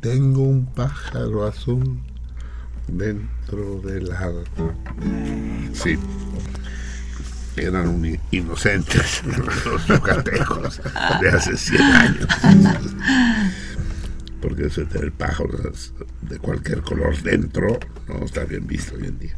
[0.00, 2.00] Tengo un pájaro azul
[2.88, 4.74] dentro del alma.
[5.72, 5.98] Sí.
[7.56, 9.22] Eran un inocentes
[9.64, 10.80] los yucatecos
[11.20, 12.26] de hace 100 años.
[14.40, 15.92] Porque eso de tener pájaros
[16.22, 19.36] de cualquier color dentro no está bien visto hoy en día.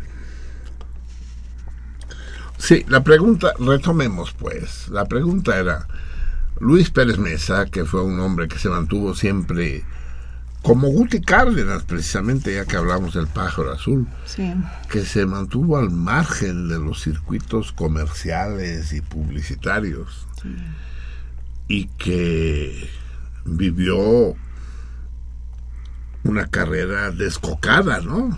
[2.58, 4.88] Sí, la pregunta, retomemos pues.
[4.88, 5.86] La pregunta era,
[6.60, 9.84] Luis Pérez Mesa, que fue un hombre que se mantuvo siempre
[10.62, 14.08] como Guti Cárdenas, precisamente ya que hablamos del pájaro azul,
[14.90, 20.26] que se mantuvo al margen de los circuitos comerciales y publicitarios
[21.68, 22.90] y que
[23.44, 24.34] vivió
[26.24, 28.36] una carrera descocada, ¿no?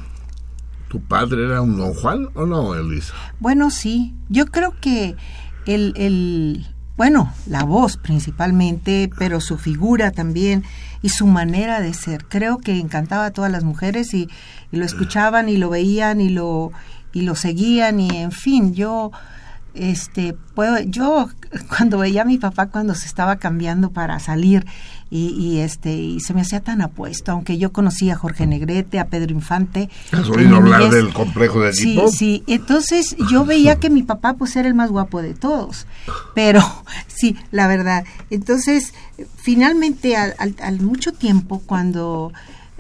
[0.91, 3.15] ¿Tu padre era un don Juan o no, Elisa?
[3.39, 4.13] Bueno, sí.
[4.29, 5.15] Yo creo que
[5.65, 6.67] el, el,
[6.97, 10.65] bueno, la voz principalmente, pero su figura también
[11.01, 12.25] y su manera de ser.
[12.25, 14.29] Creo que encantaba a todas las mujeres y,
[14.73, 16.73] y lo escuchaban y lo veían y lo,
[17.13, 19.13] y lo seguían y en fin, yo
[19.75, 21.29] este puedo yo
[21.69, 24.67] cuando veía a mi papá cuando se estaba cambiando para salir
[25.13, 29.09] y, este y se me hacía tan apuesto aunque yo conocía a Jorge Negrete a
[29.09, 34.05] Pedro Infante ¿Has oído hablar del complejo de sí sí entonces yo veía que mi
[34.05, 35.89] papá pues era el más guapo de todos
[36.35, 36.63] pero
[37.09, 38.95] sí la verdad entonces
[39.37, 42.33] finalmente al, al, mucho tiempo cuando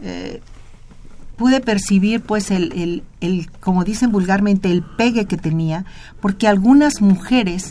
[0.02, 0.40] eh,
[1.40, 5.86] pude percibir pues el, el, el, como dicen vulgarmente, el pegue que tenía,
[6.20, 7.70] porque algunas mujeres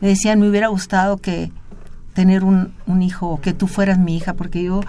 [0.00, 1.52] me decían, me hubiera gustado que
[2.14, 4.80] tener un, un hijo, que tú fueras mi hija, porque yo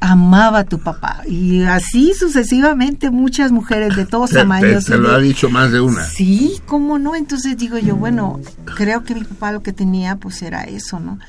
[0.00, 1.22] amaba a tu papá.
[1.24, 4.86] Y así sucesivamente muchas mujeres de todos tamaños.
[4.86, 6.04] Te, lo ha dicho más de una.
[6.06, 7.14] Sí, cómo no.
[7.14, 8.40] Entonces digo yo, bueno,
[8.76, 11.20] creo que mi papá lo que tenía pues era eso, ¿no?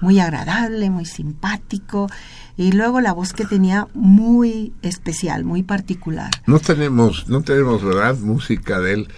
[0.00, 2.08] Muy agradable, muy simpático
[2.56, 6.30] y luego la voz que tenía muy especial, muy particular.
[6.46, 8.16] No tenemos, no tenemos, ¿verdad?
[8.18, 9.08] Música del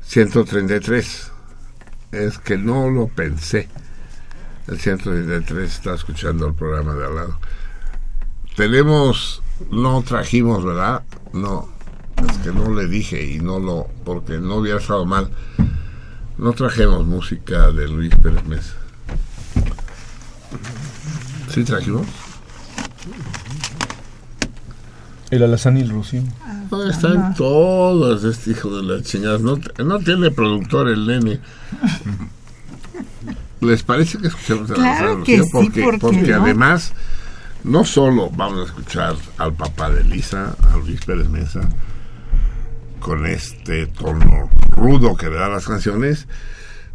[0.00, 1.32] 133.
[2.12, 3.68] Es que no lo pensé.
[4.66, 7.38] El 133 está escuchando el programa de al lado.
[8.56, 11.02] Tenemos, no trajimos, ¿verdad?
[11.32, 11.68] No,
[12.28, 15.30] es que no le dije y no lo, porque no hubiera estado mal.
[16.38, 18.79] No trajimos música de Luis Pérez Mesa.
[21.52, 22.06] ¿Sí trajimos?
[25.30, 26.22] El alazán y el rocío.
[26.70, 29.38] No, están todos este hijo de la chingada.
[29.38, 31.40] No, no tiene productor el nene.
[33.60, 35.44] ¿Les parece que escuchemos el alazán y el rocío?
[35.52, 36.92] porque, porque además
[37.64, 41.60] no solo vamos a escuchar al papá de Lisa, a Luis Pérez Mesa,
[43.00, 46.26] con este tono rudo que le da las canciones,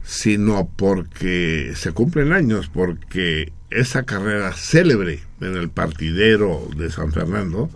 [0.05, 7.69] sino porque se cumplen años, porque esa carrera célebre en el partidero de San Fernando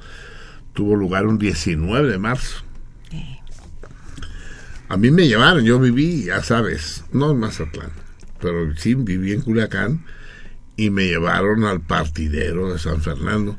[0.74, 2.64] tuvo lugar un 19 de marzo.
[4.88, 7.92] A mí me llevaron, yo viví, ya sabes, no en Mazatlán,
[8.40, 10.06] pero sí viví en Culiacán
[10.78, 13.58] y me llevaron al partidero de San Fernando,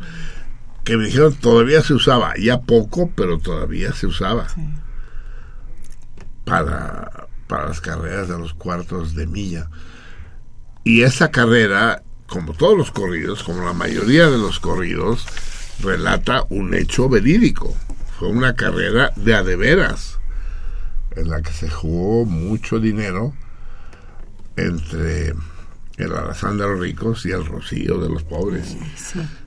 [0.85, 4.47] que me dijeron todavía se usaba, ya poco, pero todavía se usaba
[6.45, 9.69] para, para las carreras de los cuartos de milla.
[10.85, 15.27] Y esa carrera como todos los corridos, como la mayoría de los corridos,
[15.81, 17.77] relata un hecho verídico.
[18.19, 20.19] Fue una carrera de adeveras,
[21.17, 23.35] en la que se jugó mucho dinero
[24.57, 25.35] entre
[25.97, 28.77] el alazán de los ricos y el rocío de los pobres.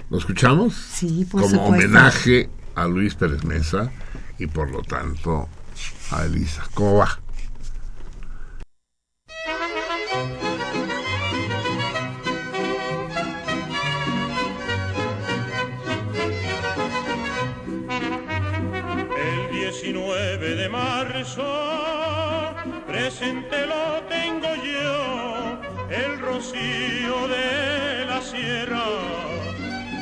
[0.09, 0.75] ¿Lo escuchamos?
[0.75, 3.91] Sí, por Como homenaje a Luis Pérez Mesa
[4.37, 5.47] y por lo tanto
[6.11, 6.63] a Elisa.
[6.73, 7.22] ¿Cómo va?
[22.85, 25.57] Presente lo tengo yo,
[25.89, 28.83] el rocío de la sierra.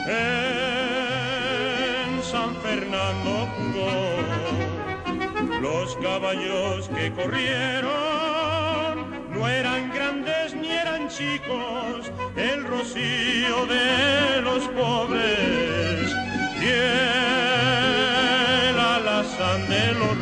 [0.07, 3.91] En San Fernando jugó
[5.61, 7.91] los caballos que corrieron,
[9.31, 16.15] no eran grandes ni eran chicos, el rocío de los pobres.
[16.59, 16.67] Y
[18.69, 20.20] el alazán de los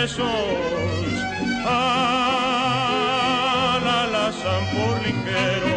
[0.00, 0.24] besos
[1.66, 1.74] al
[4.02, 5.70] alazán por ligero.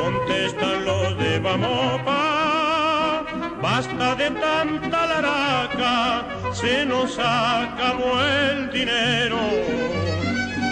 [0.00, 3.24] Contestan los de Bamopa,
[3.62, 9.40] basta de tanta laraca, se nos acabó el dinero.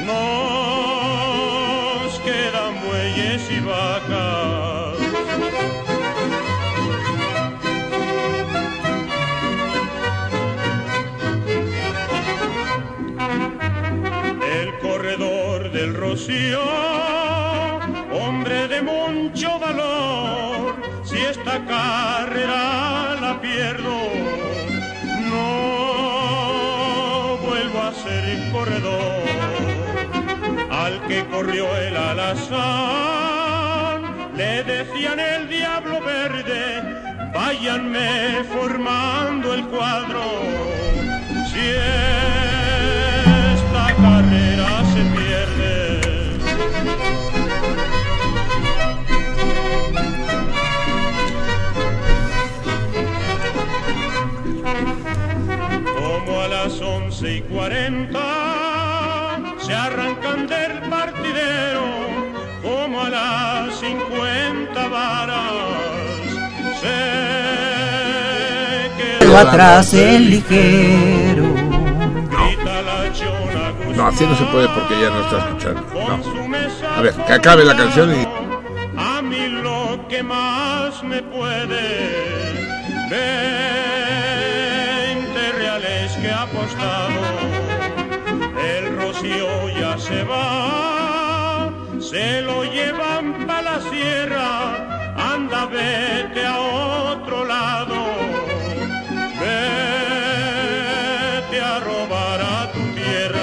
[0.09, 4.02] Nos quedan bueyes y vacas
[18.13, 23.97] hombre de mucho valor, si esta carrera la pierdo,
[25.31, 29.23] no vuelvo a ser corredor.
[30.71, 32.43] Al que corrió el alazán,
[34.37, 36.83] le decían el diablo verde,
[37.33, 40.43] váyanme formando el cuadro.
[56.43, 58.19] A las once y cuarenta
[59.59, 61.85] se arrancan del partidero,
[62.63, 65.53] como a las cincuenta varas
[66.81, 66.99] se
[69.21, 71.45] Pero atrás el ligero.
[71.55, 75.83] grita la chona No, así no se puede porque ya no está escuchando.
[75.95, 76.43] No.
[76.97, 78.27] A ver, que acabe la canción y...
[78.99, 82.02] A mí lo que más me puede,
[101.85, 103.43] robar a tu tierra.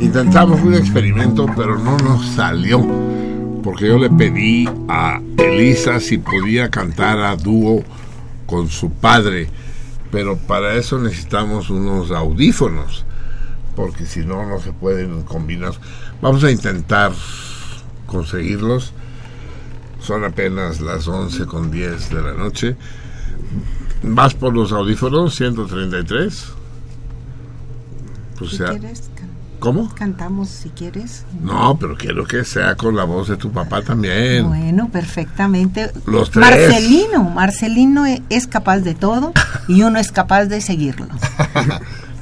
[0.00, 2.86] Intentamos un experimento, pero no nos salió.
[3.62, 7.82] Porque yo le pedí a Elisa si podía cantar a dúo
[8.46, 9.48] con su padre.
[10.10, 13.04] Pero para eso necesitamos unos audífonos.
[13.76, 15.72] Porque si no, no se pueden combinar.
[16.22, 17.12] Vamos a intentar
[18.06, 18.92] conseguirlos.
[20.00, 22.76] Son apenas las 11 con 10 de la noche.
[24.02, 26.44] ¿Vas por los audífonos 133?
[28.38, 29.28] Pues Si sea- quieres, can-
[29.58, 29.92] ¿Cómo?
[29.92, 31.24] cantamos si quieres.
[31.42, 34.46] No, pero quiero que sea con la voz de tu papá también.
[34.46, 35.90] Bueno, perfectamente.
[36.06, 36.46] Los tres.
[36.48, 39.32] Marcelino, Marcelino e- es capaz de todo
[39.66, 41.06] y uno es capaz de seguirlo.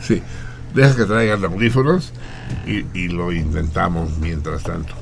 [0.01, 0.23] Sí,
[0.73, 2.13] deja que traigan audífonos
[2.65, 4.95] y, y lo intentamos mientras tanto.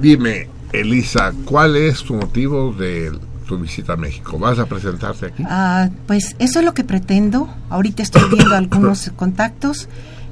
[0.00, 3.12] Dime, Elisa, ¿cuál es tu motivo de
[3.46, 4.38] tu visita a México?
[4.38, 5.42] ¿Vas a presentarte aquí?
[5.46, 7.52] Ah, pues eso es lo que pretendo.
[7.68, 9.88] Ahorita estoy viendo algunos contactos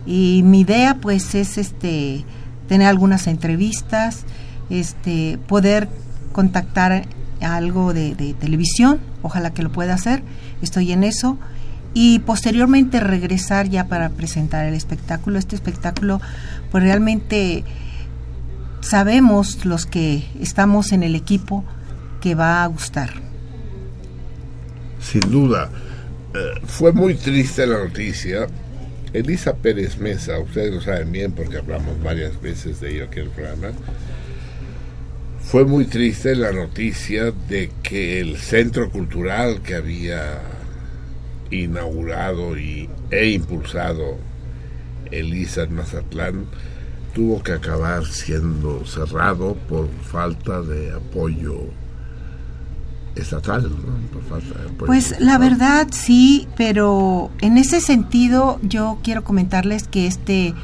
[0.06, 2.24] y mi idea pues es este
[2.68, 4.24] tener algunas entrevistas,
[4.70, 5.88] este poder
[6.32, 7.06] contactar
[7.40, 10.22] algo de, de televisión, ojalá que lo pueda hacer.
[10.62, 11.38] Estoy en eso
[11.94, 15.38] y posteriormente regresar ya para presentar el espectáculo.
[15.38, 16.20] Este espectáculo
[16.70, 17.64] pues realmente
[18.80, 21.64] sabemos los que estamos en el equipo
[22.20, 23.10] que va a gustar.
[25.00, 25.70] Sin duda,
[26.34, 28.46] eh, fue muy triste la noticia.
[29.12, 33.26] Elisa Pérez Mesa, ustedes lo saben bien porque hablamos varias veces de ello aquí en
[33.26, 33.68] el programa.
[35.40, 40.42] Fue muy triste la noticia de que el centro cultural que había
[41.50, 44.18] inaugurado y, e impulsado
[45.10, 46.44] Elisa en Mazatlán
[47.14, 51.54] tuvo que acabar siendo cerrado por falta de apoyo
[53.14, 54.08] estatal, ¿no?
[54.12, 59.88] Por falta de apoyo Pues la verdad sí, pero en ese sentido yo quiero comentarles
[59.88, 60.54] que este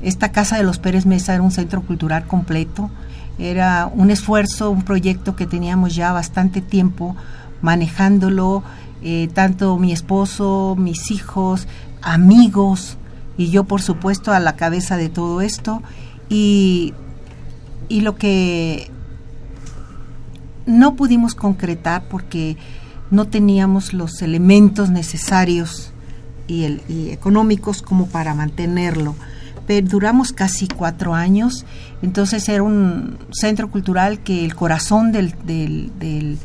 [0.00, 2.90] esta casa de los Pérez Mesa era un centro cultural completo,
[3.38, 7.16] era un esfuerzo, un proyecto que teníamos ya bastante tiempo
[7.60, 8.62] manejándolo,
[9.02, 11.68] eh, tanto mi esposo, mis hijos,
[12.00, 12.96] amigos
[13.40, 15.82] y yo por supuesto a la cabeza de todo esto
[16.28, 16.92] y
[17.88, 18.90] y lo que
[20.66, 22.58] no pudimos concretar porque
[23.10, 25.92] no teníamos los elementos necesarios
[26.46, 26.64] y,
[27.10, 29.16] económicos como para mantenerlo.
[29.66, 31.64] Pero duramos casi cuatro años,
[32.02, 36.38] entonces era un centro cultural que el corazón del- del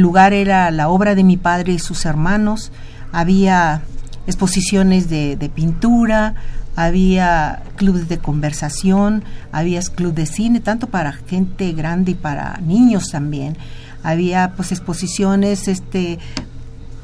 [0.00, 2.72] lugar era la obra de mi padre y sus hermanos.
[3.12, 3.82] Había
[4.26, 6.34] exposiciones de, de pintura,
[6.76, 13.10] había clubes de conversación, había club de cine, tanto para gente grande y para niños
[13.10, 13.56] también.
[14.02, 16.18] Había pues exposiciones, este,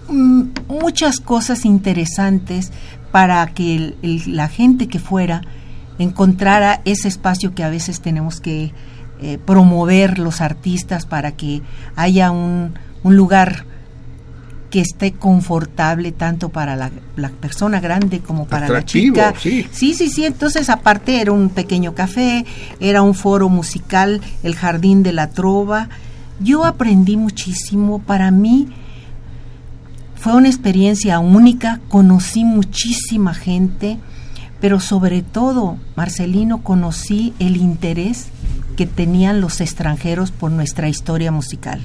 [0.08, 2.72] mm, muchas cosas interesantes
[3.12, 3.94] para que
[4.26, 5.42] la gente que fuera
[5.98, 8.72] encontrara ese espacio que a veces tenemos que
[9.20, 11.62] eh, promover los artistas para que
[11.96, 13.64] haya un, un lugar
[14.70, 19.40] que esté confortable tanto para la, la persona grande como para Atractivo, la chica.
[19.40, 19.66] sí.
[19.70, 20.24] sí, sí, sí.
[20.24, 22.44] Entonces, aparte era un pequeño café,
[22.80, 25.88] era un foro musical, el Jardín de la Trova.
[26.40, 28.00] Yo aprendí muchísimo.
[28.00, 28.68] Para mí
[30.16, 31.80] fue una experiencia única.
[31.88, 33.98] Conocí muchísima gente,
[34.60, 38.26] pero sobre todo, Marcelino, conocí el interés
[38.76, 41.80] que tenían los extranjeros por nuestra historia musical.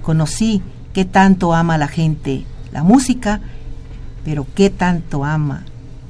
[0.00, 0.62] Conocí
[0.94, 3.40] qué tanto ama la gente la música,
[4.24, 5.64] pero qué tanto ama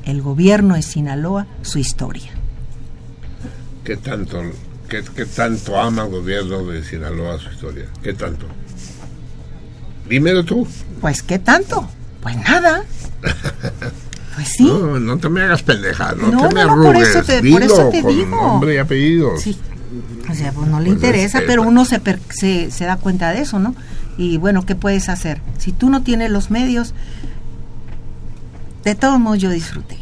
[0.04, 2.30] el gobierno de Sinaloa su historia.
[3.84, 4.40] ¿Qué tanto,
[4.88, 7.86] qué, qué tanto ama el gobierno de Sinaloa su historia?
[8.02, 8.46] ¿Qué tanto?
[10.08, 10.66] Dímelo tú.
[11.00, 11.88] Pues qué tanto,
[12.22, 12.84] pues nada.
[14.34, 14.64] Pues sí.
[14.64, 17.08] No, no te me hagas pendeja, no, No, te me no, por arrugues.
[17.10, 18.36] eso te- por Dilo eso te con digo.
[18.36, 19.40] nombre y apellidos.
[19.42, 19.56] Sí.
[20.28, 22.96] O sea, pues no le Pues interesa, es- pero uno se, per- se, se da
[22.96, 23.76] cuenta de eso, ¿no?
[24.16, 25.40] Y bueno, ¿qué puedes hacer?
[25.58, 26.94] Si tú no tienes los medios,
[28.84, 29.98] de todos modos yo disfruté.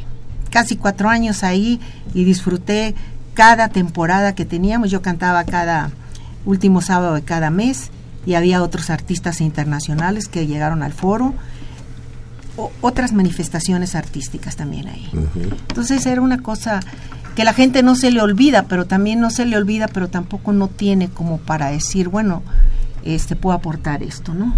[0.50, 1.80] Casi cuatro años ahí
[2.14, 2.94] y disfruté
[3.34, 4.90] cada temporada que teníamos.
[4.90, 5.90] Yo cantaba cada
[6.44, 7.90] último sábado de cada mes
[8.26, 11.34] y había otros artistas internacionales que llegaron al foro.
[12.58, 15.08] O- otras manifestaciones artísticas también ahí.
[15.68, 16.80] Entonces era una cosa
[17.34, 20.52] que la gente no se le olvida, pero también no se le olvida, pero tampoco
[20.52, 22.42] no tiene como para decir, bueno,
[23.04, 24.54] este puedo aportar esto, ¿no?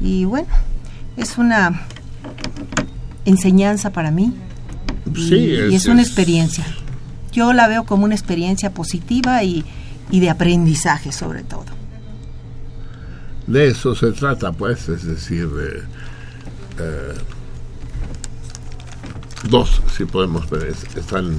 [0.00, 0.48] Y bueno,
[1.16, 1.86] es una
[3.24, 4.34] enseñanza para mí
[5.14, 5.34] y, Sí,
[5.70, 6.64] y es- una es- experiencia.
[7.32, 9.64] Yo la veo como una experiencia positiva y,
[10.10, 11.64] y de aprendizaje sobre todo.
[13.46, 15.82] De eso se trata, pues, es decir, eh,
[16.80, 17.14] eh,
[19.48, 21.38] dos, si podemos ver, es- están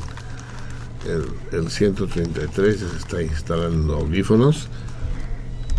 [1.05, 1.25] el,
[1.57, 4.67] el 133 se está instalando audífonos,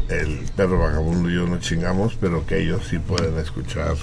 [0.08, 3.96] el perro vagabundo y yo no chingamos, pero que ellos sí pueden escuchar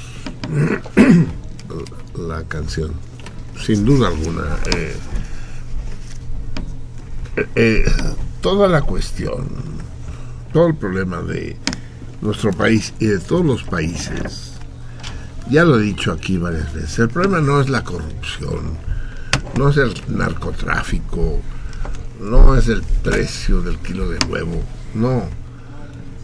[2.15, 2.91] la canción,
[3.59, 4.43] sin duda alguna.
[4.75, 4.95] eh,
[7.37, 7.85] eh, eh,
[8.41, 9.47] toda la cuestión,
[10.53, 11.57] todo el problema de
[12.21, 14.53] nuestro país y de todos los países,
[15.49, 18.77] ya lo he dicho aquí varias veces, el problema no es la corrupción,
[19.57, 21.41] no es el narcotráfico,
[22.21, 24.61] no es el precio del kilo de huevo,
[24.93, 25.44] no.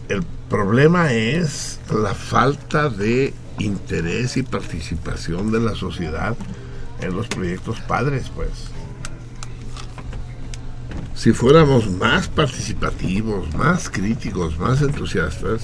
[0.08, 6.36] El problema es la falta de interés y participación de la sociedad
[7.00, 8.50] en los proyectos padres, pues.
[11.14, 15.62] Si fuéramos más participativos, más críticos, más entusiastas,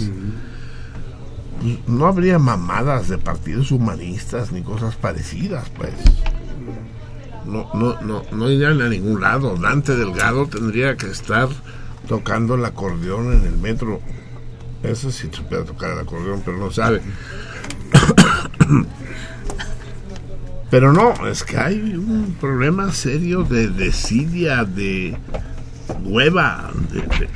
[1.87, 5.93] no habría mamadas de partidos humanistas ni cosas parecidas, pues.
[7.45, 9.57] No, no, no, no irían a ningún lado.
[9.57, 11.49] Dante Delgado tendría que estar
[12.07, 14.01] tocando el acordeón en el metro.
[14.83, 17.01] Eso sí supiera tocar el acordeón, pero no sabe.
[20.71, 25.17] Pero no, es que hay un problema serio de desidia, de
[26.05, 26.71] hueva.
[26.93, 27.29] de-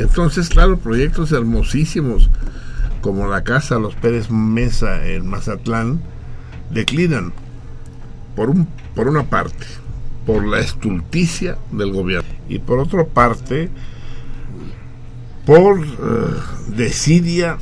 [0.00, 2.30] entonces, claro, proyectos hermosísimos
[3.00, 6.00] como la casa Los Pérez Mesa en Mazatlán
[6.70, 7.32] declinan
[8.36, 9.64] por, un, por una parte
[10.26, 13.70] por la estulticia del gobierno y por otra parte
[15.46, 15.86] por eh,
[16.68, 17.56] desidia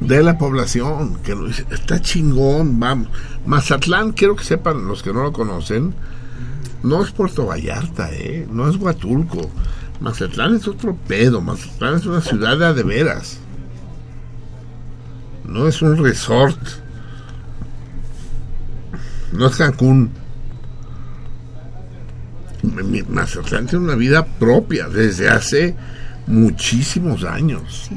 [0.00, 3.08] de la población que no- está chingón vamos
[3.44, 5.92] Mazatlán quiero que sepan los que no lo conocen
[6.84, 9.50] no es Puerto Vallarta eh no es Huatulco.
[10.00, 13.38] Mazatlán es otro pedo Mazatlán es una ciudad de de veras.
[15.44, 16.60] No es un resort.
[19.32, 20.10] No es Cancún.
[23.08, 25.74] Mazatlán tiene una vida propia desde hace
[26.28, 27.88] muchísimos años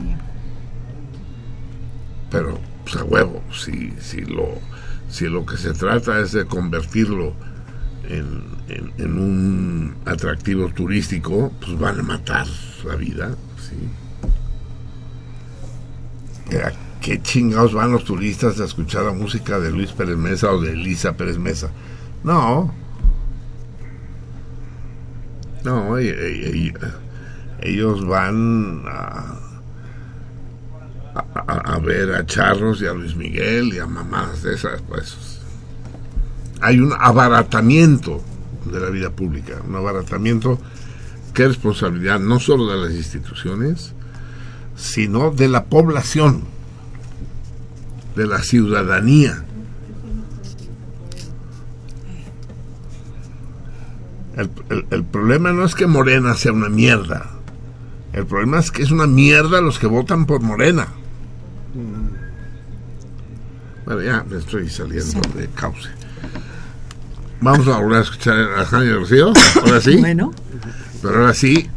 [2.32, 4.48] pero pues a huevo si, si lo
[5.10, 7.34] si lo que se trata es de convertirlo
[8.08, 12.48] en, en- en un atractivo turístico pues van a matar
[12.86, 13.76] la vida sí
[16.58, 16.72] ¿A
[17.02, 20.72] qué chingados van los turistas a escuchar la música de Luis Pérez Mesa o de
[20.74, 21.70] Elisa Pérez Mesa?
[22.24, 22.74] No.
[25.64, 26.10] No, e-
[27.62, 29.36] ellos van a,
[31.36, 35.40] a, ver a Charros y a Luis Miguel y a mamás de esas, pues.
[36.62, 38.22] Hay un abaratamiento
[38.66, 40.60] de la vida pública, un abaratamiento
[41.34, 43.94] que es responsabilidad no solo de las instituciones,
[44.76, 46.44] sino de la población,
[48.16, 49.46] de la ciudadanía.
[54.90, 57.31] El problema no es que Morena sea una mierda.
[58.14, 60.88] El problema es que es una mierda los que votan por Morena.
[63.86, 65.90] Bueno, ya me estoy saliendo de cauce.
[67.40, 69.34] Vamos a volver a escuchar a Jaime Rocío.
[69.64, 69.98] Ahora sí.
[69.98, 70.32] Bueno.
[71.02, 71.70] Pero ahora sí,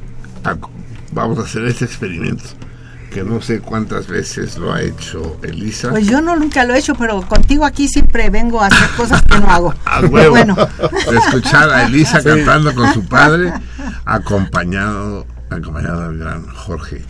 [0.44, 0.56] a-
[1.12, 2.44] vamos a hacer este experimento.
[3.10, 5.90] Que no sé cuántas veces lo ha hecho Elisa.
[5.90, 9.22] Pues yo no nunca lo he hecho, pero contigo aquí siempre vengo a hacer cosas
[9.22, 9.72] que no hago.
[9.84, 10.30] a huevo.
[10.30, 10.56] bueno.
[10.56, 13.52] De escuchar a Elisa cantando con su padre,
[14.04, 17.02] acompañado, acompañado del gran Jorge.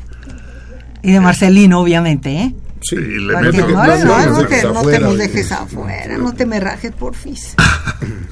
[1.02, 2.54] Y de Marcelino, obviamente, ¿eh?
[2.82, 6.32] Sí, y le meto- no, no, no, no, te, no te nos dejes afuera, no
[6.34, 7.54] te me rajes, porfis.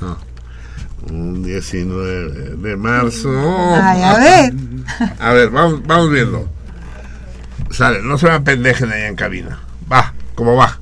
[0.01, 0.19] No.
[1.11, 3.29] Un 19 de marzo.
[3.83, 4.55] Ay, a ver.
[5.19, 6.49] A ver, vamos, vamos viendo.
[7.71, 9.59] Sale, no se me pendejen ahí en cabina.
[9.91, 10.79] Va, como va.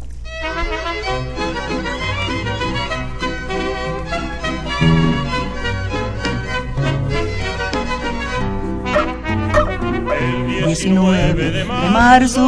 [10.71, 12.39] 19 de marzo,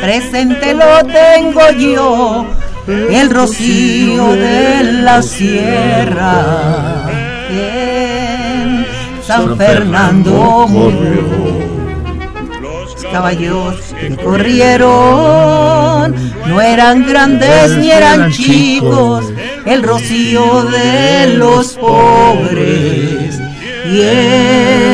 [0.00, 2.46] presente lo tengo yo,
[2.86, 7.10] el rocío de la sierra.
[7.50, 8.86] En
[9.22, 11.26] San Fernando murió.
[12.62, 16.14] Los caballos que corrieron
[16.46, 19.26] no eran grandes ni eran chicos,
[19.66, 23.38] el rocío de los pobres
[23.92, 24.91] y el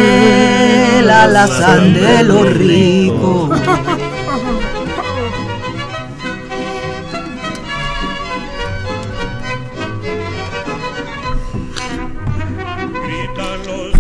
[1.22, 3.60] alazán de los ricos.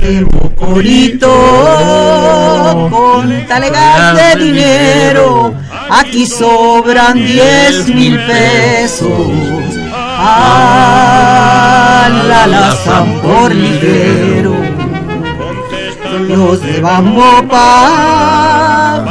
[0.02, 0.26] El
[0.56, 1.28] corito
[2.90, 5.52] con talegas de dinero,
[5.90, 9.10] aquí sobran diez mil pesos.
[10.20, 10.72] Al
[12.32, 14.67] alazán por ligero.
[16.10, 17.58] Los de Bambopa,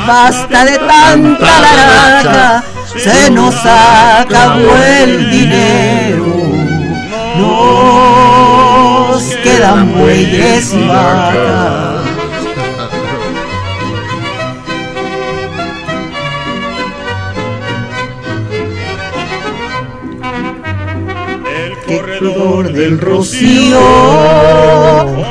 [0.07, 2.63] basta de tanta laraca,
[2.95, 6.25] se nos acabó el dinero.
[7.37, 11.86] Nos quedan bueyes y vacas.
[22.27, 23.79] Del rocío,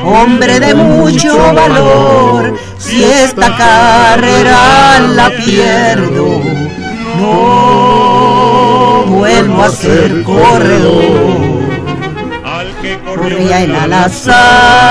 [0.03, 6.41] hombre de mucho valor, si esta carrera la pierdo,
[7.19, 11.67] no vuelvo a ser corredor.
[13.05, 14.81] Corría el alazán,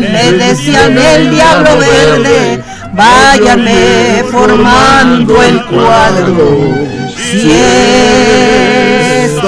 [0.00, 6.86] le decían el diablo verde, váyanme formando el cuadro.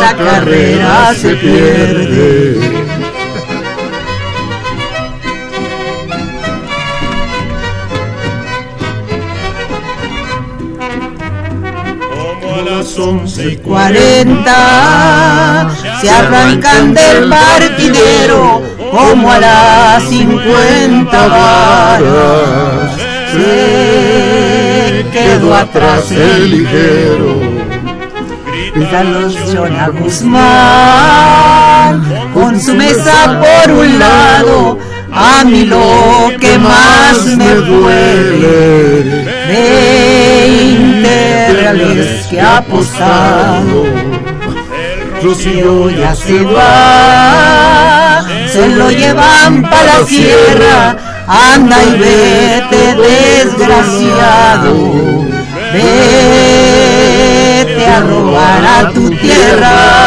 [0.00, 2.58] Esta carrera se pierde.
[12.48, 14.56] a las once y cuarenta
[16.00, 22.90] se arrancan del partidero como a las cincuenta varas
[23.32, 27.47] se quedó atrás el ligero
[28.78, 30.38] Los Jonah Guzmán
[32.32, 34.78] con su mesa por un lado.
[35.12, 43.84] A mí lo que más me duele veinte reales que ha apostado.
[45.22, 47.88] Rocío ya se va
[48.52, 50.96] se lo llevan para la sierra.
[51.26, 54.74] Anda y vete desgraciado.
[55.72, 56.47] Vete
[57.98, 59.98] a robar a tu tierra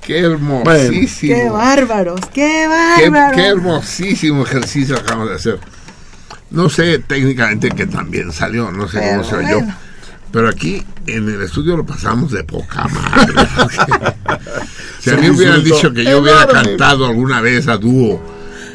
[0.00, 1.34] Qué hermosísimo.
[1.34, 5.58] qué bárbaros qué bárbaros qué hermosísimo ejercicio acabamos de hacer.
[6.50, 9.58] No sé técnicamente que también salió, no sé Pero cómo se oyó.
[9.60, 9.76] bueno.
[10.30, 13.34] Pero aquí en el estudio lo pasamos de poca madre.
[15.00, 18.20] si a mí hubieran dicho que yo hubiera cantado alguna vez a dúo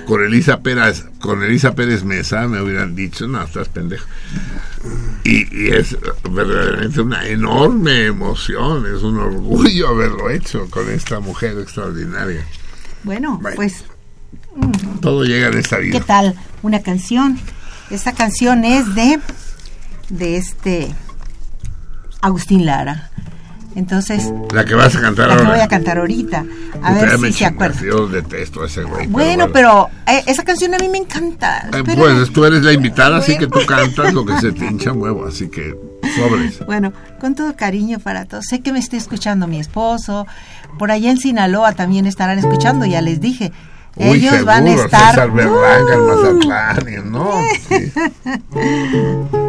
[0.10, 4.08] con Elisa Pérez, con Elisa Pérez Mesa, me hubieran dicho, no, estás pendejo.
[5.24, 5.96] Y, y es
[6.32, 12.44] verdaderamente una enorme emoción, es un orgullo haberlo hecho con esta mujer extraordinaria.
[13.04, 13.86] bueno pues
[15.00, 16.00] Todo llega en esta vida.
[16.00, 16.34] ¿Qué tal?
[16.64, 17.40] Una canción.
[17.92, 19.20] Esta canción es de
[20.10, 20.88] de este
[22.20, 23.09] Agustín Lara.
[23.80, 25.50] Entonces, La que vas a cantar la ahora.
[25.50, 26.46] voy a cantar ahorita.
[26.84, 27.80] A ver si se acuerda.
[27.82, 29.08] Yo detesto a ese güey.
[29.08, 31.70] Bueno, pero eh, esa canción a mí me encanta.
[31.74, 34.92] Eh, pues tú eres la invitada, así que tú cantas lo que se te hincha
[34.92, 35.76] huevo, así que
[36.16, 36.64] sobres.
[36.66, 38.46] Bueno, con todo cariño para todos.
[38.46, 40.28] Sé que me está escuchando mi esposo.
[40.78, 43.52] Por allá en Sinaloa también estarán escuchando, ya les dije.
[43.96, 47.32] Uy, Ellos van a estar- César Berlanga, el Mazatlán, ¿no?
[48.54, 49.49] Sí.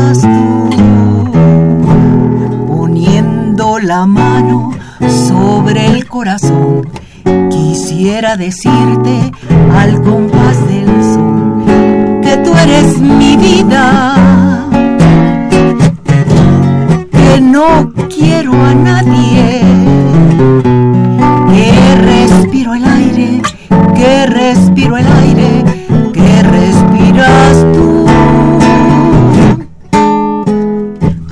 [5.09, 6.87] sobre el corazón.
[7.49, 9.31] Quisiera decirte
[9.73, 14.15] al compás del son que tú eres mi vida,
[17.11, 19.61] que no quiero a nadie,
[21.49, 23.41] que respiro el aire,
[23.95, 25.63] que respiro el aire,
[26.13, 28.05] que respiras tú.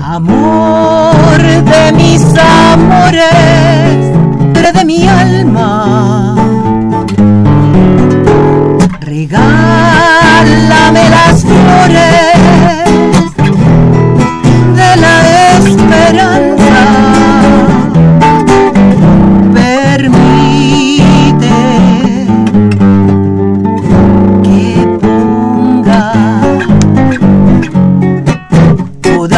[0.02, 3.59] Amor de mis amores,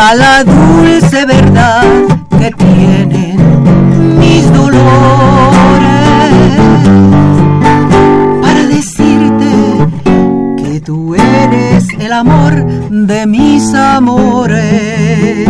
[0.03, 1.85] toda la dulce verdad
[2.37, 3.37] que tienen
[4.19, 4.89] mis dolores
[8.41, 9.87] para decirte
[10.57, 15.49] que tú eres el amor de mis amores.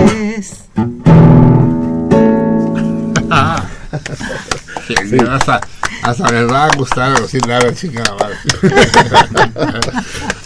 [4.86, 5.60] Sí, hasta,
[6.02, 8.36] hasta me va a gustar sin nada, chingada madre.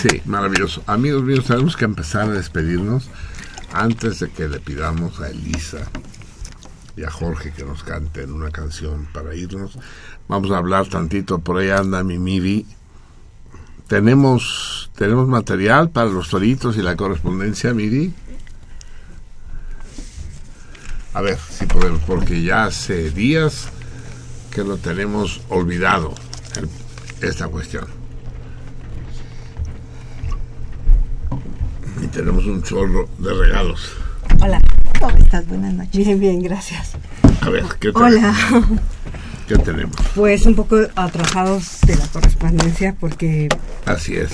[0.00, 0.82] Sí, maravilloso.
[0.86, 3.10] Amigos míos, tenemos que empezar a despedirnos
[3.72, 5.78] antes de que le pidamos a Elisa
[6.96, 9.78] y a Jorge que nos canten una canción para irnos.
[10.28, 12.66] Vamos a hablar tantito, por ahí anda mi Midi.
[13.86, 18.14] Tenemos, tenemos material para los toritos y la correspondencia, Midi.
[21.12, 23.68] A ver si podemos, porque ya hace días
[24.52, 26.14] que lo tenemos olvidado,
[27.20, 27.99] esta cuestión.
[32.12, 33.92] Tenemos un chorro de regalos.
[34.42, 34.60] Hola,
[35.00, 35.46] ¿cómo estás?
[35.48, 35.92] Buenas noches.
[36.04, 36.92] Bien, bien, gracias.
[37.40, 38.34] A ver, ¿qué Hola.
[38.50, 38.80] tenemos?
[39.48, 39.96] ¿Qué tenemos?
[40.14, 43.48] Pues un poco atrasados de la correspondencia porque
[43.84, 44.30] Así es.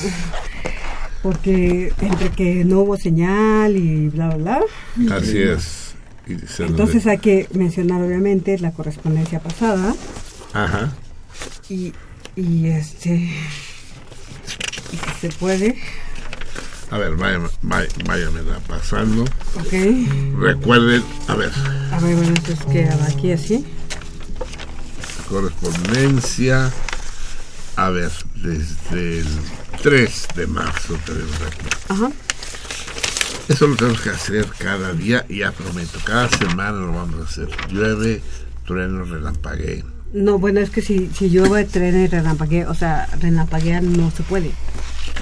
[1.22, 4.60] porque entre que no hubo señal y bla bla
[4.96, 5.16] bla.
[5.16, 5.94] Así es.
[6.26, 6.32] Y
[6.62, 9.94] Entonces de- hay que mencionar obviamente la correspondencia pasada
[10.52, 10.92] Ajá.
[11.68, 11.92] y,
[12.34, 15.76] y este y si se puede,
[16.90, 19.22] A ver, váyame, váy- váyamela pasando.
[19.54, 19.72] ok.
[20.38, 21.50] Recuerden, a ver,
[21.92, 23.64] A ver, bueno, entonces queda aquí así.
[25.28, 26.72] correspondencia.
[27.76, 29.26] A ver, desde el
[29.82, 31.66] 3 de marzo tenemos aquí.
[31.88, 32.10] Ajá.
[33.48, 37.24] Eso lo tenemos que hacer cada día, y ya prometo, cada semana lo vamos a
[37.28, 37.48] hacer.
[37.70, 38.22] Llueve,
[38.66, 39.84] trueno, relampaguee.
[40.16, 44.22] No, bueno, es que si, si llueve, tren y relampaguea, o sea, relampaguear no se
[44.22, 44.50] puede.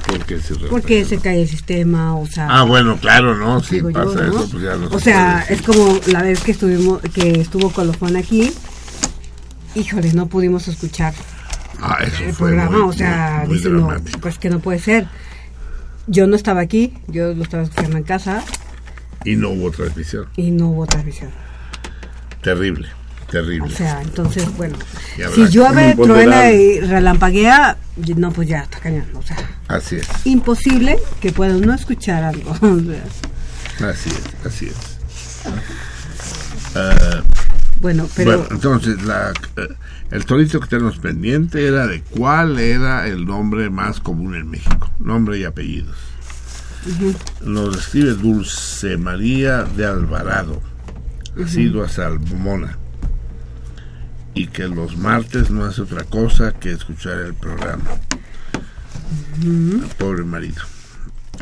[0.06, 2.46] Porque se Porque se cae el sistema, o sea...
[2.48, 3.60] Ah, bueno, claro, ¿no?
[3.60, 4.38] Si yo, pasa ¿no?
[4.44, 5.54] eso, pues ya no O se sea, puede.
[5.60, 8.52] es como la vez que estuvimos, que estuvo Colofón aquí,
[9.74, 11.12] híjole, no pudimos escuchar
[11.80, 14.20] Ah, eso el fue programa, muy- o sea, muy- muy dice uno, dramático.
[14.20, 15.08] pues que no puede ser.
[16.06, 18.44] Yo no estaba aquí, yo lo estaba escuchando en casa
[19.24, 20.26] Y no hubo transmisión.
[20.36, 21.30] y no hubo transmisión.
[22.42, 22.88] Terrible,
[23.30, 23.66] terrible.
[23.66, 24.76] O sea, entonces, bueno,
[25.34, 27.76] si llueve, truena y relampaguea,
[28.16, 29.36] no, pues ya está cañón, o sea,
[29.68, 32.50] Así es, imposible que pueda uno escuchar algo.
[32.60, 33.90] o sea.
[33.90, 34.76] así es, así es.
[36.74, 37.22] Ah,
[37.80, 39.68] Bueno, pero Bueno, entonces, la, eh,
[40.10, 44.90] el torito que tenemos pendiente era de cuál era el nombre más común en México.
[44.98, 45.96] Nombre y apellidos.
[47.42, 50.60] Nos escribe Dulce María de Alvarado,
[51.42, 52.78] asidua Salmona,
[54.34, 57.84] y que los martes no hace otra cosa que escuchar el programa.
[59.98, 60.62] Pobre marido.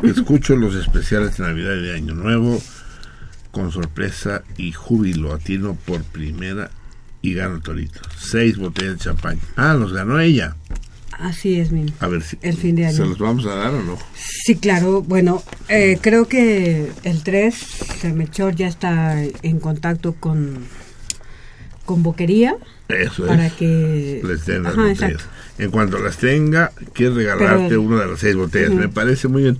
[0.03, 2.61] Escucho los especiales de Navidad y de Año Nuevo
[3.51, 6.71] con sorpresa y júbilo atino por primera
[7.21, 8.01] y gano el torito.
[8.17, 9.39] Seis botellas de champán.
[9.55, 10.55] Ah, los ganó ella.
[11.19, 11.85] Así es, mi.
[11.99, 12.97] A ver si El fin de año.
[12.97, 13.97] se los vamos a dar o no.
[14.15, 15.03] Sí, claro.
[15.03, 20.65] Bueno, eh, creo que el 3, el Melchor ya está en contacto con,
[21.85, 22.55] con Boquería.
[22.87, 23.53] Eso para es.
[23.53, 25.01] que Les den las Ajá, botellas.
[25.11, 25.25] exacto.
[25.57, 28.71] En cuanto las tenga, quiere regalarte Pero- una de las seis botellas.
[28.71, 29.59] Me parece muy bien.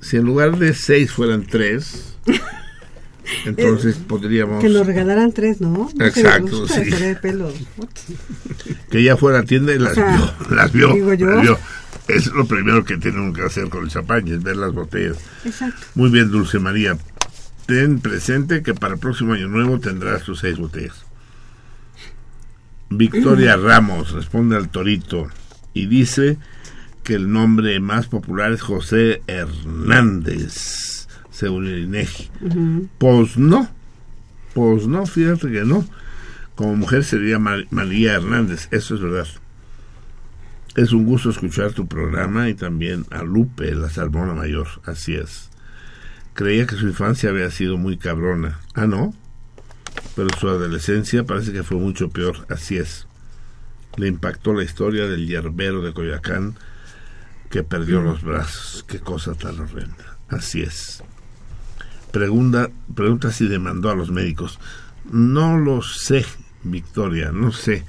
[0.00, 2.14] Si en lugar de seis fueran tres,
[3.46, 5.88] entonces podríamos Que nos regalaran tres, ¿no?
[6.00, 6.80] Exacto, sí.
[6.82, 7.52] estaría de pelo.
[8.90, 10.56] que ella fuera a tienda y las O sea, vio.
[10.56, 10.92] Las vio.
[10.94, 11.26] digo yo.
[11.26, 11.58] las vio.
[12.06, 15.16] Es lo primero que tienen que hacer con el champán, es ver las botellas.
[15.44, 15.80] Exacto.
[15.94, 16.98] Muy bien, Dulce María.
[17.66, 21.03] Ten presente que para el próximo año nuevo tendrás tus seis botellas.
[22.90, 25.28] Victoria Ramos responde al Torito
[25.72, 26.38] y dice
[27.02, 32.30] que el nombre más popular es José Hernández, según el INEGI.
[32.42, 32.88] Ujú.
[32.98, 33.68] Pues no,
[34.54, 35.84] pues no, fíjate que no.
[36.54, 39.26] Como mujer sería Mar- María Hernández, eso es verdad.
[40.76, 45.50] Es un gusto escuchar tu programa y también a Lupe, la salmona mayor, así es.
[46.32, 48.58] Creía que su infancia había sido muy cabrona.
[48.74, 49.14] Ah, no.
[50.16, 53.06] Pero su adolescencia parece que fue mucho peor, así es.
[53.96, 56.56] Le impactó la historia del hierbero de Coyoacán
[57.50, 58.84] que perdió los brazos.
[58.88, 60.18] Qué cosa tan horrenda.
[60.28, 61.02] Así es.
[62.12, 64.58] Pregunta, pregunta si demandó a los médicos.
[65.10, 66.24] No lo sé,
[66.62, 67.84] Victoria, no sé.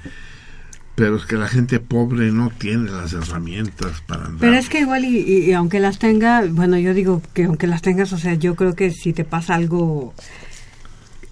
[0.96, 4.40] Pero es que la gente pobre no tiene las herramientas para andar.
[4.40, 7.82] Pero es que igual y- y aunque las tenga, bueno, yo digo que aunque las
[7.82, 10.14] tengas, o sea, yo creo que si te pasa algo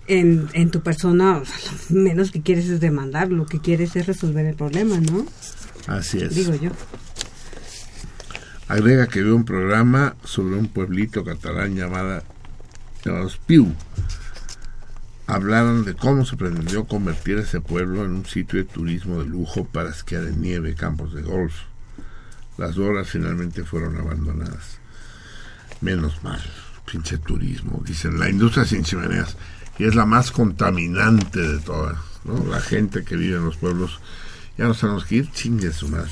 [0.06, 1.56] en, en tu persona, o sea,
[1.90, 5.26] lo menos que quieres es demandar, lo que quieres es resolver el problema, ¿no?
[5.86, 6.34] Así es.
[6.34, 6.70] Digo yo.
[8.68, 12.24] Agrega que vio un programa sobre un pueblito catalán llamada,
[13.04, 13.74] llamado Piu.
[15.26, 19.64] Hablaron de cómo se pretendió convertir ese pueblo en un sitio de turismo de lujo
[19.64, 21.54] para esquiar en nieve, campos de golf.
[22.56, 24.78] Las obras finalmente fueron abandonadas.
[25.80, 26.40] Menos mal,
[26.90, 27.82] pinche turismo.
[27.84, 29.36] Dicen, la industria sin chimeneas.
[29.78, 31.96] Y es la más contaminante de todas.
[32.24, 32.44] ¿no?
[32.50, 33.98] La gente que vive en los pueblos,
[34.56, 36.10] ya nos tenemos que ir, chingue su madre.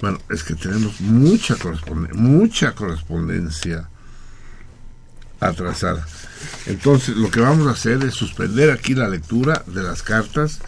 [0.00, 3.88] Bueno, es que tenemos mucha correspondencia, mucha correspondencia
[5.40, 6.06] atrasada.
[6.66, 10.60] Entonces, lo que vamos a hacer es suspender aquí la lectura de las cartas.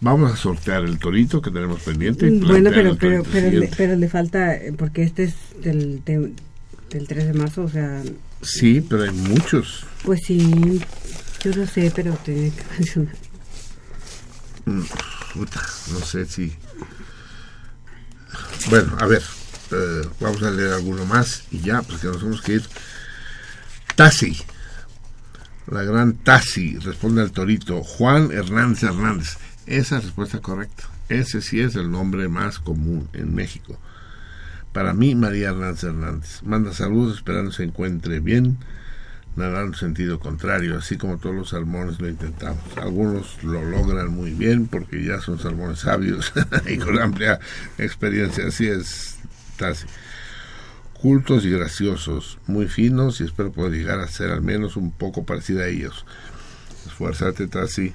[0.00, 2.26] Vamos a sortear el torito que tenemos pendiente.
[2.28, 3.74] y Bueno, pero pero pero le, siguiente.
[3.76, 6.32] pero le falta, eh, porque este es del, de-
[6.90, 8.02] del 3 de marzo, o sea,
[8.42, 9.86] Sí, pero hay muchos.
[10.04, 10.80] pues sí,
[11.44, 13.14] yo lo sé, pero tenía que mencionar.
[14.64, 14.82] Mm,
[15.34, 15.60] puta,
[15.92, 16.56] no sé si.
[18.70, 19.22] Bueno, a ver,
[19.70, 22.64] eh, vamos a leer alguno más y ya, porque nos tenemos que ir.
[23.94, 24.36] Tassi,
[25.66, 27.82] la gran Tassi, responde al torito.
[27.82, 29.36] Juan Hernández Hernández.
[29.66, 30.84] Esa es respuesta correcta.
[31.10, 33.78] Ese sí es el nombre más común en México.
[34.72, 36.42] Para mí, María Hernández Hernández.
[36.42, 38.58] Manda saludos esperando se encuentre bien.
[39.36, 42.62] Nada en sentido contrario, así como todos los salmones lo intentamos.
[42.76, 46.32] Algunos lo logran muy bien porque ya son salmones sabios
[46.66, 47.40] y con amplia
[47.78, 48.46] experiencia.
[48.46, 49.18] Así es,
[49.56, 49.86] Tassi.
[50.92, 55.26] Cultos y graciosos, muy finos y espero poder llegar a ser al menos un poco
[55.26, 56.06] parecida a ellos.
[56.86, 57.92] Esfuérzate, Tassi.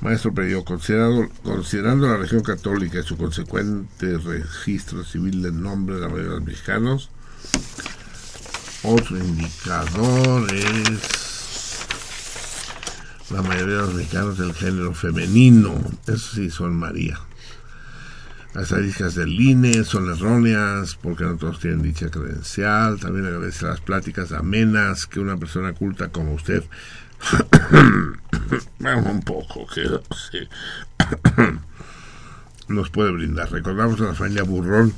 [0.00, 6.00] Maestro Perio, considerando, considerando la región católica y su consecuente registro civil del nombre de
[6.00, 7.10] la mayoría de los mexicanos,
[8.84, 11.86] otro indicador es
[13.30, 15.80] la mayoría de los mexicanos del género femenino.
[16.06, 17.18] Eso sí, son María.
[18.54, 23.00] Las estadísticas del INE son erróneas porque no todos tienen dicha credencial.
[23.00, 26.62] También agradece las pláticas amenas que una persona culta como usted.
[28.78, 29.88] Vamos un poco, que
[32.68, 33.50] nos puede brindar.
[33.50, 34.92] Recordamos a la familia Burrón.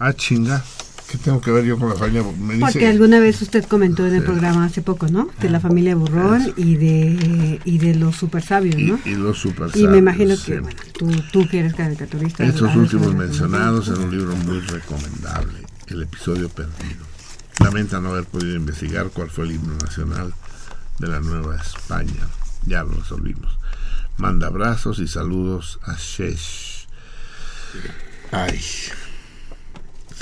[0.00, 0.64] Ah, chinga.
[1.12, 2.46] ¿Qué tengo que ver yo con la familia Burrón?
[2.46, 4.26] Me dice- Porque alguna vez usted comentó en el Sí.
[4.26, 5.28] programa hace poco, ¿no?
[5.42, 8.98] De la familia Burrón y de y de los super sabios, ¿no?
[9.04, 12.44] y, y los super Y me imagino sabios, que, bueno, tú, tú que eres caricaturista.
[12.44, 15.58] Estos últimos mencionados en un libro muy recomendable,
[15.88, 17.04] El episodio perdido.
[17.60, 20.32] Lamenta no haber podido investigar cuál fue el himno nacional
[20.98, 22.26] de la Nueva España.
[22.64, 23.58] Ya lo resolvimos.
[24.16, 26.86] Manda abrazos y saludos a Shesh.
[28.30, 28.58] Ay.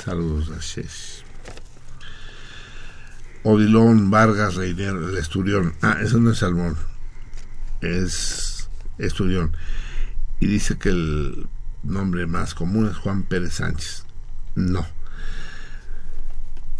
[0.03, 1.23] Saludos a Shesh.
[3.43, 5.73] Odilón Vargas Reiner, el Esturión.
[5.81, 6.75] Ah, eso no es Salmón.
[7.81, 9.51] Es Esturión.
[10.39, 11.47] Y dice que el
[11.83, 14.05] nombre más común es Juan Pérez Sánchez.
[14.55, 14.85] No.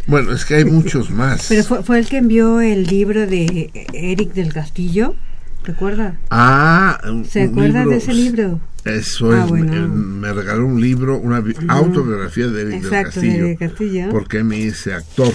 [0.08, 1.48] Bueno, es que hay muchos más.
[1.50, 5.16] Pero fue, fue el que envió el libro de Eric del Castillo,
[5.64, 6.18] ¿recuerda?
[6.30, 8.60] Ah, ¿Se acuerda libro- de ese libro?
[8.86, 9.88] Eso Ah, es, bueno.
[9.90, 13.46] me regaló un libro, una bi- autobiografía de Eric del Exacto, Castillo.
[13.46, 14.10] de Castillo.
[14.10, 15.32] Porque me hice actor,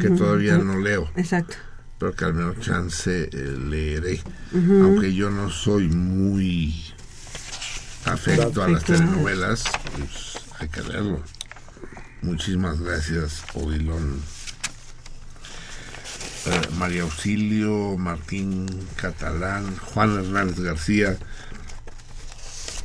[0.00, 1.56] que todavía no leo, Exacto.
[1.98, 4.20] pero que al menos chance eh, leeré.
[4.54, 6.74] Aunque yo no soy muy
[8.06, 9.64] afecto a las telenovelas,
[9.98, 11.22] pues hay que leerlo.
[12.22, 14.20] Muchísimas gracias, Odilon.
[16.46, 18.66] Eh, María Auxilio, Martín
[18.96, 21.18] Catalán, Juan Hernández García.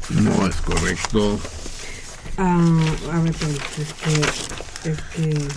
[0.10, 1.40] No es correcto.
[2.38, 2.58] Ah,
[3.14, 3.54] a ver, pues,
[3.88, 5.48] es que, es que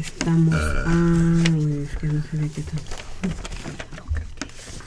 [0.00, 0.54] estamos.
[0.54, 1.42] Ah,
[1.84, 2.80] es que no sé de qué tal.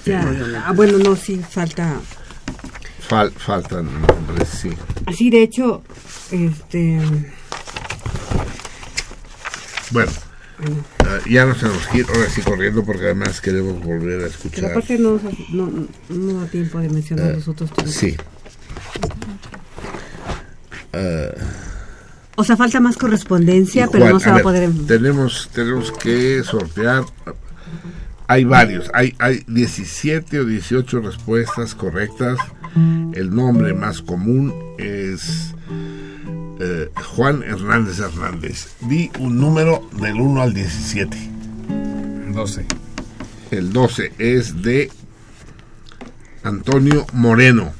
[0.05, 1.99] Ya, ah, bueno, no, sí, falta.
[3.09, 4.69] Fal- faltan nombres, sí.
[5.05, 5.83] Así, de hecho,
[6.31, 6.99] este.
[9.91, 10.11] Bueno,
[10.59, 14.27] eh, ya nos tenemos que ir, ahora sí corriendo, porque además queremos volver a Pero
[14.27, 14.65] escuchar.
[14.71, 15.19] aparte no,
[15.51, 17.93] no, no da tiempo de mencionar Eh, los otros temas.
[17.93, 18.15] Sí.
[22.37, 24.69] O sea, falta más correspondencia, pero no se a va a poder.
[24.87, 27.03] Tenemos, tenemos que sortear.
[28.27, 32.37] Hay varios, hay, hay 17 o 18 respuestas correctas.
[33.13, 35.54] El nombre más común es
[36.59, 38.67] eh, Juan Hernández Hernández.
[38.81, 41.17] Di un número del 1 al 17.
[42.33, 42.65] 12.
[43.51, 44.91] El 12 es de
[46.43, 47.73] Antonio Moreno.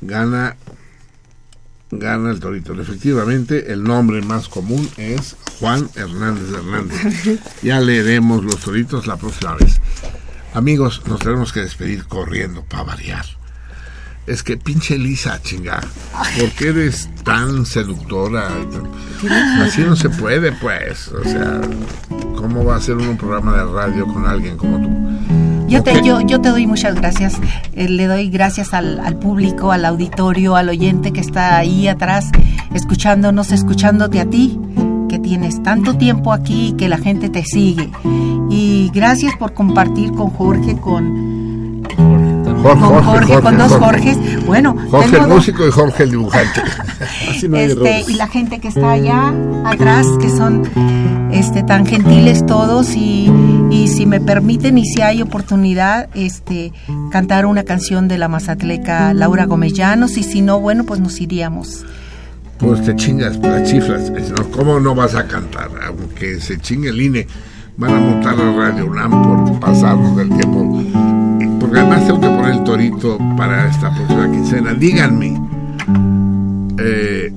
[0.00, 0.56] Gana
[1.92, 2.78] gana el torito.
[2.80, 7.40] Efectivamente, el nombre más común es Juan Hernández Hernández.
[7.62, 9.80] Ya leeremos los toritos la próxima vez.
[10.54, 13.24] Amigos, nos tenemos que despedir corriendo para variar.
[14.26, 15.82] Es que pinche Lisa, chingada.
[16.38, 18.48] ¿Por qué eres tan seductora?
[19.60, 21.08] Así no se puede, pues.
[21.08, 21.60] O sea,
[22.36, 24.88] ¿cómo va a ser un programa de radio con alguien como tú?
[25.68, 26.04] Yo te, Ok.
[26.04, 27.34] yo, yo te doy muchas gracias.
[27.74, 32.30] Eh, le doy gracias al, al público, al auditorio, al oyente que está ahí atrás,
[32.74, 34.58] escuchándonos, escuchándote a ti,
[35.08, 37.90] que tienes tanto tiempo aquí y que la gente te sigue.
[38.50, 41.51] Y gracias por compartir con Jorge, con,
[42.62, 44.46] Jorge, con Jorge, con dos Jorges.
[44.46, 46.62] Bueno, Jorge el músico y Jorge el dibujante.
[47.30, 49.34] Así no este, y la gente que está allá
[49.64, 50.62] atrás, que son
[51.32, 53.30] este, tan gentiles todos y,
[53.70, 56.72] y si me permiten y si hay oportunidad, este,
[57.10, 61.20] cantar una canción de la mazatleca Laura Gómez Llanos y si no, bueno, pues nos
[61.20, 61.84] iríamos.
[62.58, 64.12] Pues te chingas, las chiflas.
[64.52, 65.68] ¿Cómo no vas a cantar?
[65.84, 67.26] Aunque se chingue el INE,
[67.76, 71.11] van a montar la Radio UNAM por pasarnos del tiempo.
[71.74, 74.74] Además tengo que poner el torito para esta próxima quincena.
[74.74, 75.40] Díganme,
[76.78, 77.32] eh,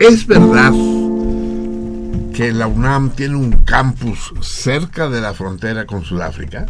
[0.00, 0.72] ¿es verdad
[2.34, 6.66] que la UNAM tiene un campus cerca de la frontera con Sudáfrica?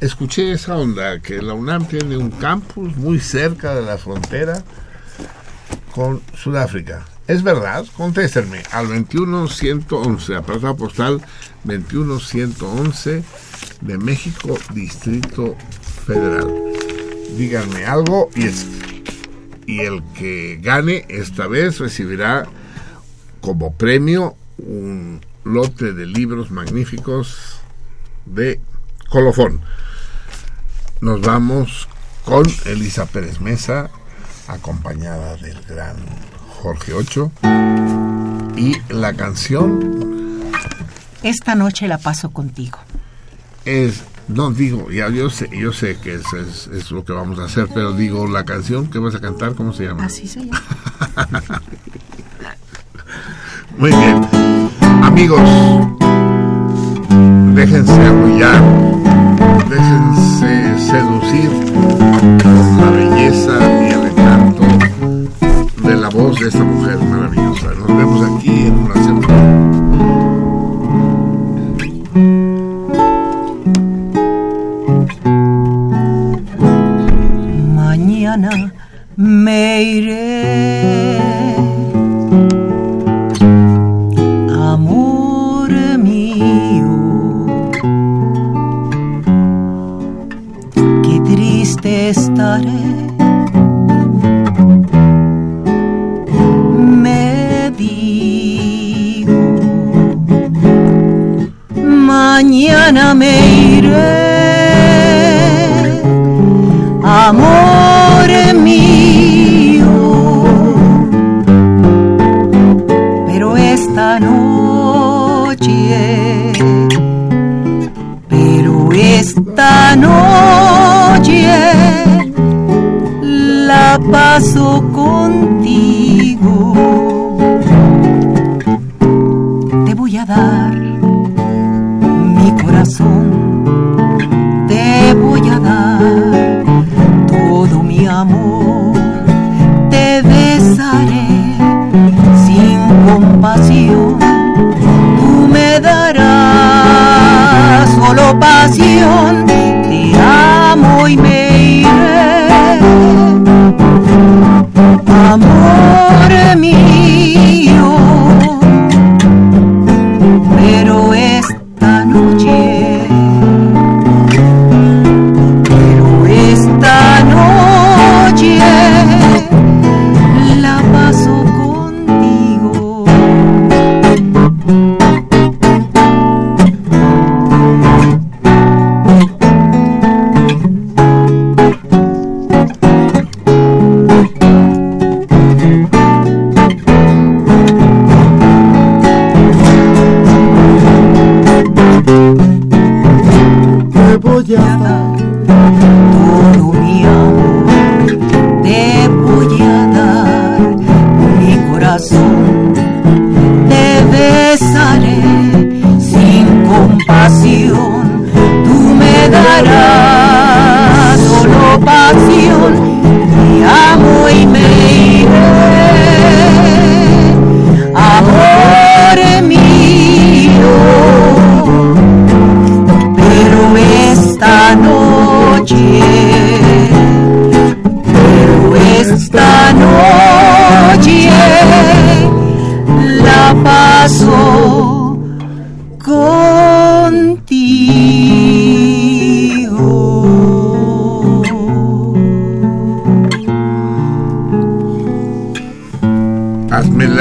[0.00, 4.62] Escuché esa onda, que la UNAM tiene un campus muy cerca de la frontera
[5.94, 7.04] con Sudáfrica.
[7.26, 7.84] ¿Es verdad?
[7.96, 11.20] Contéstenme al 21111, apartado postal
[11.64, 13.24] 21111
[13.80, 15.56] de México, Distrito
[16.06, 16.54] Federal.
[17.36, 18.66] Díganme algo y, es,
[19.66, 22.46] y el que gane esta vez recibirá
[23.40, 27.58] como premio un lote de libros magníficos
[28.24, 28.60] de
[29.08, 29.62] colofón.
[31.00, 31.88] Nos vamos
[32.24, 33.90] con Elisa Pérez Mesa,
[34.46, 35.96] acompañada del gran
[36.62, 37.30] Jorge Ocho.
[38.56, 40.40] Y la canción
[41.22, 42.78] Esta noche la paso contigo.
[43.64, 47.38] es, no digo, ya yo sé, yo sé que eso es, es lo que vamos
[47.38, 50.04] a hacer, pero digo, la canción que vas a cantar, ¿cómo se llama?
[50.04, 50.62] Así se llama.
[53.78, 54.26] Muy bien.
[55.02, 55.40] Amigos,
[57.54, 58.62] déjense arrullar,
[59.68, 61.50] déjense seducir
[62.42, 63.58] por la belleza
[66.16, 67.74] voz de esta mujer maravillosa.
[67.74, 68.45] Nos vemos aquí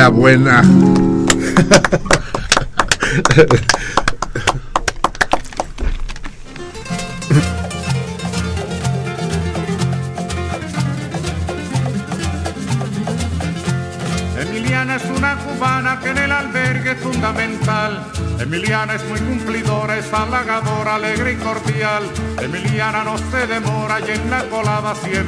[0.09, 0.61] Buena.
[14.39, 18.05] Emiliana es una cubana que en el albergue es fundamental.
[18.39, 22.03] Emiliana es muy cumplidora, es halagadora, alegre y cordial.
[22.41, 25.24] Emiliana no se demora y en la colada siempre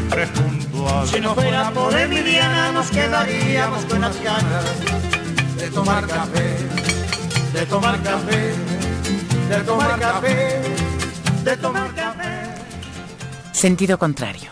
[2.87, 4.65] nos quedaríamos con las ganas
[5.57, 6.57] de tomar café,
[7.53, 8.53] de tomar café,
[9.49, 10.61] de tomar café,
[11.43, 12.27] de tomar café.
[13.51, 14.51] Sentido contrario.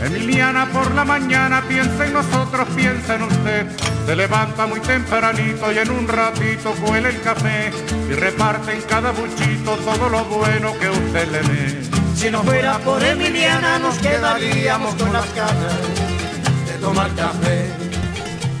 [0.00, 3.66] Emiliana por la mañana piensa en nosotros, piensa en usted.
[4.06, 7.72] Se levanta muy tempranito y en un ratito cuela el café
[8.08, 11.85] y reparte en cada buchito todo lo bueno que usted le dé.
[12.16, 15.74] Si no fuera por Emiliana nos quedaríamos con las ganas
[16.66, 17.70] de tomar café,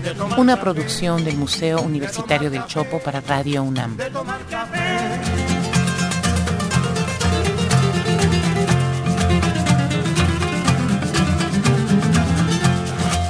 [0.02, 3.96] de tomar Una producción del Museo Universitario del Chopo para Radio UNAM.
[3.96, 4.98] de tomar café.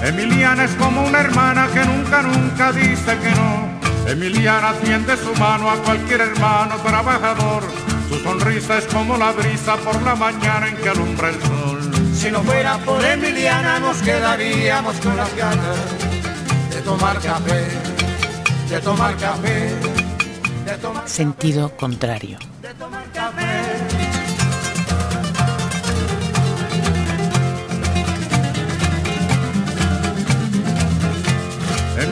[0.02, 4.10] Emiliana es como una hermana que nunca, nunca dice que no.
[4.10, 7.85] Emiliana tiende su mano a cualquier hermano trabajador.
[8.08, 11.80] Su sonrisa es como la brisa por la mañana en que alumbra el sol.
[12.14, 15.76] Si no fuera por Emiliana nos quedaríamos con las ganas
[16.70, 17.66] de tomar café,
[18.70, 19.70] de tomar café,
[20.64, 22.38] de tomar, Sentido contrario.
[22.62, 23.46] de tomar café.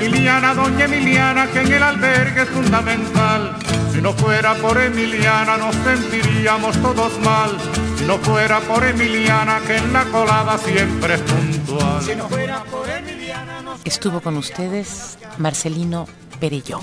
[0.01, 3.57] Emiliana, doña Emiliana, que en el albergue es fundamental.
[4.05, 7.57] No fuera por Emiliana nos sentiríamos todos mal.
[7.97, 12.03] Si no fuera por Emiliana, que en la colada siempre es puntual.
[12.03, 16.07] Si no fuera por Emiliana nos Estuvo con ustedes Marcelino
[16.39, 16.83] Perelló.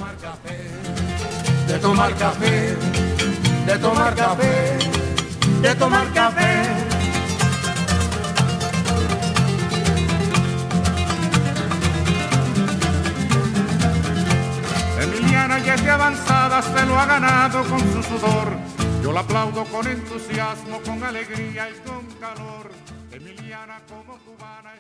[1.68, 2.76] de tomar café,
[3.68, 4.78] de tomar café,
[5.62, 6.91] de tomar café.
[15.62, 18.58] Emiliana ya es de avanzada, se lo ha ganado con su sudor.
[19.04, 22.72] Yo la aplaudo con entusiasmo, con alegría y con calor.
[23.12, 24.74] Emiliana como cubana.